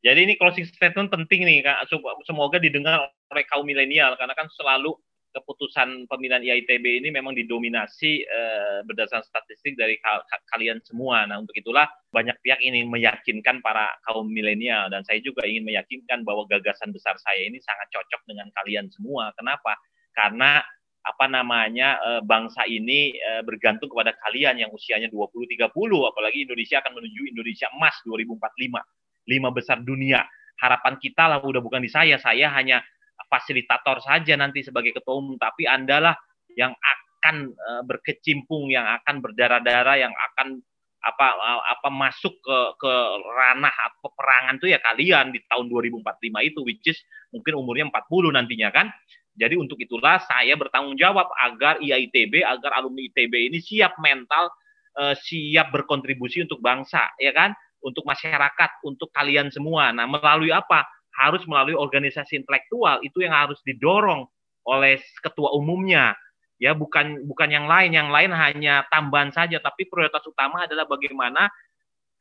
Jadi 0.00 0.20
ini 0.28 0.34
closing 0.36 0.68
statement 0.68 1.08
penting 1.08 1.44
nih 1.44 1.64
Kak. 1.64 1.88
Semoga 2.28 2.60
didengar 2.60 3.08
oleh 3.32 3.44
kaum 3.48 3.64
milenial 3.64 4.16
karena 4.20 4.36
kan 4.36 4.48
selalu 4.52 4.96
keputusan 5.30 6.10
pemilihan 6.10 6.42
IITB 6.42 7.02
ini 7.02 7.08
memang 7.14 7.38
didominasi 7.38 8.26
uh, 8.26 8.78
berdasarkan 8.82 9.22
statistik 9.22 9.78
dari 9.78 9.94
ka 10.02 10.26
kalian 10.50 10.82
semua. 10.82 11.22
Nah, 11.26 11.38
untuk 11.38 11.54
itulah 11.54 11.86
banyak 12.10 12.34
pihak 12.42 12.58
ini 12.62 12.82
meyakinkan 12.82 13.62
para 13.62 13.86
kaum 14.06 14.26
milenial 14.26 14.90
dan 14.90 15.06
saya 15.06 15.22
juga 15.22 15.46
ingin 15.46 15.62
meyakinkan 15.62 16.26
bahwa 16.26 16.46
gagasan 16.50 16.90
besar 16.90 17.14
saya 17.22 17.46
ini 17.46 17.62
sangat 17.62 17.86
cocok 17.94 18.22
dengan 18.26 18.50
kalian 18.58 18.90
semua. 18.90 19.30
Kenapa? 19.38 19.78
Karena 20.10 20.58
apa 21.00 21.26
namanya 21.30 21.96
uh, 22.02 22.20
bangsa 22.20 22.66
ini 22.68 23.16
uh, 23.16 23.40
bergantung 23.46 23.88
kepada 23.88 24.12
kalian 24.26 24.60
yang 24.60 24.70
usianya 24.74 25.08
20 25.08 25.32
30 25.48 25.72
apalagi 26.04 26.44
Indonesia 26.44 26.76
akan 26.84 26.92
menuju 27.00 27.22
Indonesia 27.30 27.70
emas 27.72 27.96
2045. 28.04 29.30
Lima 29.30 29.48
besar 29.54 29.78
dunia. 29.80 30.26
Harapan 30.60 31.00
kita 31.00 31.24
lah 31.24 31.38
udah 31.40 31.62
bukan 31.64 31.80
di 31.80 31.88
saya, 31.88 32.20
saya 32.20 32.52
hanya 32.52 32.84
fasilitator 33.30 34.02
saja 34.02 34.34
nanti 34.34 34.66
sebagai 34.66 34.90
ketua 34.90 35.22
umum, 35.22 35.38
tapi 35.38 35.64
Andalah 35.70 36.18
yang 36.58 36.74
akan 36.74 37.54
uh, 37.54 37.82
berkecimpung, 37.86 38.74
yang 38.74 38.84
akan 39.00 39.22
berdarah-darah, 39.22 39.96
yang 40.02 40.10
akan 40.10 40.58
apa 41.00 41.32
apa 41.64 41.88
masuk 41.88 42.44
ke 42.44 42.58
ke 42.76 42.92
ranah 43.32 43.72
peperangan 44.04 44.60
tuh 44.60 44.68
ya 44.68 44.76
kalian 44.84 45.32
di 45.32 45.40
tahun 45.48 45.72
2045 45.72 46.04
itu 46.44 46.60
which 46.60 46.84
is 46.92 47.00
mungkin 47.32 47.56
umurnya 47.56 47.88
40 47.88 48.36
nantinya 48.36 48.68
kan. 48.68 48.92
Jadi 49.32 49.56
untuk 49.56 49.80
itulah 49.80 50.20
saya 50.20 50.52
bertanggung 50.60 51.00
jawab 51.00 51.24
agar 51.40 51.80
IAITB 51.80 52.44
agar 52.44 52.76
alumni 52.76 53.08
ITB 53.08 53.48
ini 53.48 53.64
siap 53.64 53.96
mental 53.96 54.52
uh, 54.98 55.14
siap 55.16 55.70
berkontribusi 55.70 56.44
untuk 56.44 56.60
bangsa 56.60 57.14
ya 57.16 57.32
kan, 57.32 57.54
untuk 57.80 58.04
masyarakat, 58.04 58.84
untuk 58.84 59.08
kalian 59.14 59.48
semua. 59.52 59.94
Nah, 59.94 60.04
melalui 60.08 60.50
apa? 60.50 60.84
Harus 61.20 61.44
melalui 61.44 61.76
organisasi 61.76 62.40
intelektual 62.40 63.04
itu 63.04 63.20
yang 63.20 63.36
harus 63.36 63.60
didorong 63.68 64.24
oleh 64.64 64.96
ketua 65.20 65.52
umumnya. 65.52 66.16
Ya 66.60 66.76
bukan 66.76 67.24
bukan 67.24 67.48
yang 67.48 67.64
lain 67.68 67.96
yang 67.96 68.08
lain 68.12 68.32
hanya 68.36 68.84
tambahan 68.92 69.32
saja 69.32 69.60
tapi 69.64 69.88
prioritas 69.88 70.20
utama 70.28 70.68
adalah 70.68 70.84
bagaimana 70.84 71.48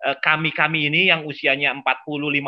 eh, 0.04 0.16
kami-kami 0.24 0.88
ini 0.88 1.12
yang 1.12 1.28
usianya 1.28 1.76
40 1.76 1.84
50 1.84 2.40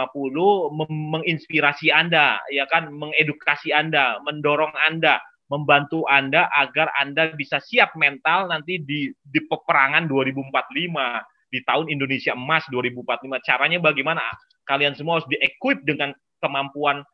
menginspirasi 0.91 1.91
Anda 1.91 2.39
ya 2.51 2.67
kan? 2.67 2.91
Mengedukasi 2.91 3.75
Anda 3.75 4.19
mendorong 4.23 4.71
Anda 4.87 5.19
membantu 5.51 6.07
Anda 6.07 6.47
agar 6.55 6.95
Anda 6.95 7.35
bisa 7.35 7.59
siap 7.59 7.99
mental 7.99 8.47
nanti 8.47 8.79
di 8.79 9.11
di 9.19 9.39
peperangan 9.43 10.07
2045 10.07 11.51
di 11.51 11.59
tahun 11.67 11.91
Indonesia 11.91 12.31
Emas 12.31 12.63
2045 12.71 13.43
caranya 13.43 13.79
bagaimana? 13.83 14.23
Kalian 14.63 14.95
semua 14.95 15.19
harus 15.19 15.27
di-equip 15.27 15.83
dengan 15.83 16.15
kemampuan 16.41 17.05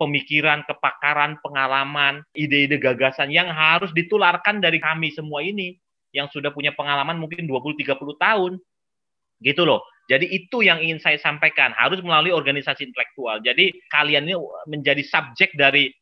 pemikiran, 0.00 0.64
kepakaran, 0.64 1.36
pengalaman, 1.44 2.24
ide-ide 2.32 2.80
gagasan 2.80 3.28
yang 3.28 3.52
harus 3.52 3.92
ditularkan 3.92 4.64
dari 4.64 4.80
kami 4.80 5.12
semua 5.12 5.44
ini 5.44 5.76
yang 6.16 6.26
sudah 6.32 6.48
punya 6.50 6.72
pengalaman 6.72 7.20
mungkin 7.20 7.44
20-30 7.44 8.00
tahun. 8.16 8.52
Gitu 9.44 9.62
loh. 9.64 9.84
Jadi 10.08 10.26
itu 10.26 10.64
yang 10.66 10.82
ingin 10.82 10.98
saya 10.98 11.20
sampaikan, 11.22 11.70
harus 11.76 12.02
melalui 12.02 12.34
organisasi 12.34 12.82
intelektual. 12.82 13.38
Jadi 13.44 13.70
kalian 13.94 14.26
ini 14.26 14.34
menjadi 14.66 15.06
subjek 15.06 15.54
dari 15.54 15.92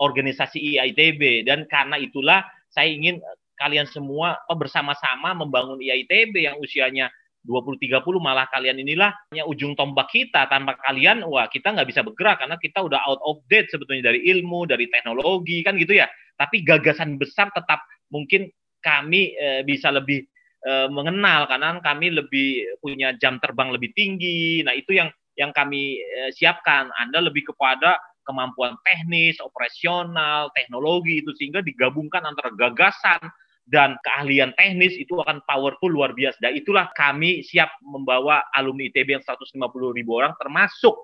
organisasi 0.00 0.78
IITB 0.78 1.44
dan 1.44 1.68
karena 1.68 2.00
itulah 2.00 2.46
saya 2.70 2.88
ingin 2.88 3.20
kalian 3.58 3.84
semua 3.90 4.38
bersama-sama 4.54 5.34
membangun 5.34 5.82
IITB 5.82 6.48
yang 6.48 6.56
usianya 6.62 7.10
20-30 7.46 8.02
malah 8.18 8.50
kalian 8.50 8.82
inilah 8.82 9.14
hanya 9.30 9.44
ujung 9.46 9.78
tombak 9.78 10.10
kita. 10.10 10.50
Tanpa 10.50 10.74
kalian, 10.82 11.22
wah 11.24 11.46
kita 11.46 11.70
nggak 11.74 11.88
bisa 11.88 12.00
bergerak 12.02 12.42
karena 12.42 12.56
kita 12.58 12.82
udah 12.82 13.00
out 13.06 13.20
of 13.22 13.38
date 13.46 13.70
sebetulnya 13.70 14.10
dari 14.10 14.26
ilmu, 14.26 14.66
dari 14.66 14.90
teknologi, 14.90 15.62
kan 15.62 15.78
gitu 15.78 15.94
ya. 15.94 16.10
Tapi 16.34 16.66
gagasan 16.66 17.18
besar 17.18 17.50
tetap 17.54 17.82
mungkin 18.10 18.50
kami 18.82 19.34
e, 19.34 19.62
bisa 19.66 19.90
lebih 19.90 20.22
e, 20.62 20.72
mengenal 20.90 21.50
karena 21.50 21.78
kami 21.82 22.14
lebih 22.14 22.78
punya 22.82 23.14
jam 23.18 23.38
terbang 23.38 23.70
lebih 23.70 23.90
tinggi. 23.94 24.62
Nah 24.66 24.74
itu 24.74 24.94
yang 24.94 25.10
yang 25.38 25.54
kami 25.54 25.98
e, 25.98 26.20
siapkan. 26.34 26.90
Anda 26.98 27.22
lebih 27.22 27.54
kepada 27.54 27.98
kemampuan 28.28 28.76
teknis, 28.84 29.40
operasional, 29.40 30.52
teknologi 30.52 31.24
itu 31.24 31.32
sehingga 31.32 31.64
digabungkan 31.64 32.28
antara 32.28 32.52
gagasan 32.52 33.24
dan 33.68 34.00
keahlian 34.00 34.56
teknis 34.56 34.96
itu 34.96 35.12
akan 35.20 35.44
powerful 35.44 35.92
luar 35.92 36.16
biasa. 36.16 36.40
Dan 36.40 36.56
itulah 36.56 36.88
kami 36.96 37.44
siap 37.44 37.68
membawa 37.84 38.40
alumni 38.56 38.88
ITB 38.88 39.20
yang 39.20 39.24
150 39.24 39.60
ribu 39.92 40.16
orang 40.16 40.32
termasuk 40.40 40.96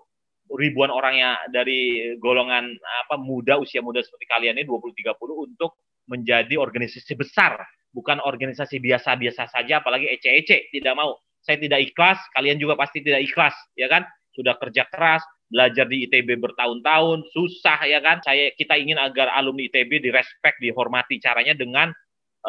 ribuan 0.57 0.92
orangnya 0.92 1.40
dari 1.53 2.12
golongan 2.20 2.72
apa 3.05 3.16
muda 3.16 3.57
usia 3.57 3.81
muda 3.81 4.05
seperti 4.05 4.29
kalian 4.29 4.61
ini 4.61 4.68
20 4.68 4.92
30 4.92 5.16
untuk 5.44 5.77
menjadi 6.09 6.61
organisasi 6.61 7.16
besar, 7.16 7.57
bukan 7.92 8.20
organisasi 8.20 8.77
biasa-biasa 8.81 9.48
saja 9.48 9.81
apalagi 9.81 10.09
ece-ece, 10.12 10.68
tidak 10.72 10.94
mau. 10.96 11.16
Saya 11.44 11.61
tidak 11.61 11.92
ikhlas, 11.92 12.20
kalian 12.33 12.57
juga 12.57 12.77
pasti 12.77 13.05
tidak 13.05 13.24
ikhlas, 13.24 13.57
ya 13.77 13.88
kan? 13.88 14.05
Sudah 14.33 14.57
kerja 14.57 14.88
keras, 14.88 15.20
belajar 15.48 15.85
di 15.88 16.09
ITB 16.09 16.40
bertahun-tahun, 16.40 17.29
susah 17.33 17.85
ya 17.85 18.00
kan? 18.00 18.20
Saya 18.24 18.53
kita 18.57 18.77
ingin 18.77 18.96
agar 18.96 19.33
alumni 19.37 19.68
ITB 19.68 20.00
direspek, 20.00 20.61
dihormati 20.61 21.20
caranya 21.20 21.53
dengan 21.57 21.92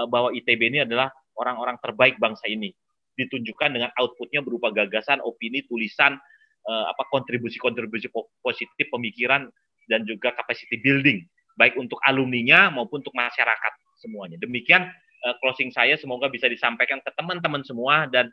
bahwa 0.04 0.36
ITB 0.36 0.62
ini 0.76 0.80
adalah 0.84 1.08
orang-orang 1.40 1.80
terbaik 1.80 2.20
bangsa 2.20 2.48
ini. 2.52 2.72
ditunjukkan 3.16 3.72
dengan 3.72 3.96
outputnya 3.96 4.44
berupa 4.44 4.76
gagasan, 4.76 5.24
opini, 5.24 5.64
tulisan, 5.72 6.20
uh, 6.68 6.86
apa 6.92 7.08
kontribusi-kontribusi 7.08 8.12
positif 8.44 8.92
pemikiran 8.92 9.48
dan 9.88 10.04
juga 10.04 10.36
capacity 10.36 10.84
building 10.84 11.24
baik 11.56 11.80
untuk 11.80 11.96
alumninya 12.04 12.68
maupun 12.68 13.00
untuk 13.00 13.16
masyarakat 13.16 13.74
semuanya. 14.04 14.36
Demikian 14.36 14.92
uh, 15.24 15.36
closing 15.40 15.72
saya 15.72 15.96
semoga 15.96 16.28
bisa 16.28 16.52
disampaikan 16.52 17.00
ke 17.00 17.16
teman-teman 17.16 17.64
semua 17.64 18.04
dan 18.12 18.28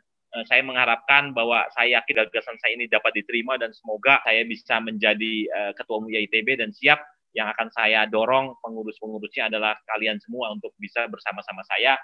saya 0.49 0.65
mengharapkan 0.65 1.29
bahwa 1.29 1.61
saya 1.77 2.03
yakin 2.03 2.25
gagasan 2.25 2.57
saya 2.57 2.73
ini 2.73 2.89
dapat 2.89 3.13
diterima 3.15 3.53
dan 3.55 3.69
semoga 3.69 4.17
saya 4.25 4.41
bisa 4.43 4.81
menjadi 4.81 5.45
ketua 5.77 6.01
umum 6.01 6.09
ITB 6.09 6.57
dan 6.57 6.73
siap 6.73 7.05
yang 7.33 7.49
akan 7.49 7.67
saya 7.73 8.05
dorong 8.05 8.55
pengurus-pengurusnya 8.61 9.49
adalah 9.49 9.73
kalian 9.89 10.21
semua 10.21 10.53
untuk 10.53 10.71
bisa 10.77 11.09
bersama-sama 11.09 11.65
saya 11.65 11.97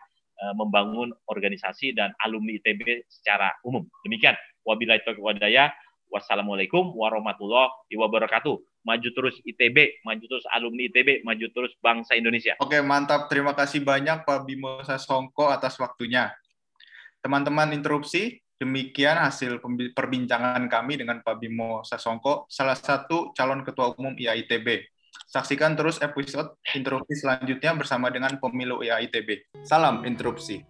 membangun 0.55 1.11
organisasi 1.27 1.93
dan 1.93 2.15
alumni 2.23 2.55
ITB 2.57 3.05
secara 3.11 3.51
umum. 3.63 3.85
Demikian. 4.03 4.35
Wabillahi 4.63 5.03
taufiq. 5.03 5.21
Wassalamualaikum 6.09 6.97
warahmatullahi 6.97 7.93
wabarakatuh. 7.93 8.57
Maju 8.81 9.09
terus 9.13 9.37
ITB, 9.45 10.01
maju 10.01 10.25
terus 10.25 10.45
alumni 10.49 10.89
ITB, 10.89 11.21
maju 11.21 11.45
terus 11.53 11.77
bangsa 11.83 12.17
Indonesia. 12.17 12.57
Oke, 12.57 12.81
mantap. 12.81 13.29
Terima 13.29 13.53
kasih 13.53 13.85
banyak 13.85 14.25
Pak 14.25 14.49
Bimo 14.49 14.81
Sasongko 14.81 15.53
atas 15.53 15.77
waktunya. 15.77 16.33
Teman-teman 17.21 17.75
interupsi, 17.77 18.41
demikian 18.57 19.21
hasil 19.21 19.61
perbincangan 19.93 20.65
kami 20.65 20.97
dengan 20.97 21.21
Pak 21.21 21.35
Bimo 21.37 21.85
Sasongko, 21.85 22.49
salah 22.49 22.79
satu 22.79 23.29
calon 23.37 23.61
ketua 23.61 23.93
umum 23.93 24.17
IAITB. 24.17 24.89
Saksikan 25.29 25.77
terus 25.77 26.01
episode 26.01 26.57
interupsi 26.73 27.13
selanjutnya 27.13 27.77
bersama 27.77 28.09
dengan 28.09 28.41
pemilu 28.41 28.81
IAITB. 28.81 29.61
Salam 29.61 30.01
interupsi. 30.01 30.65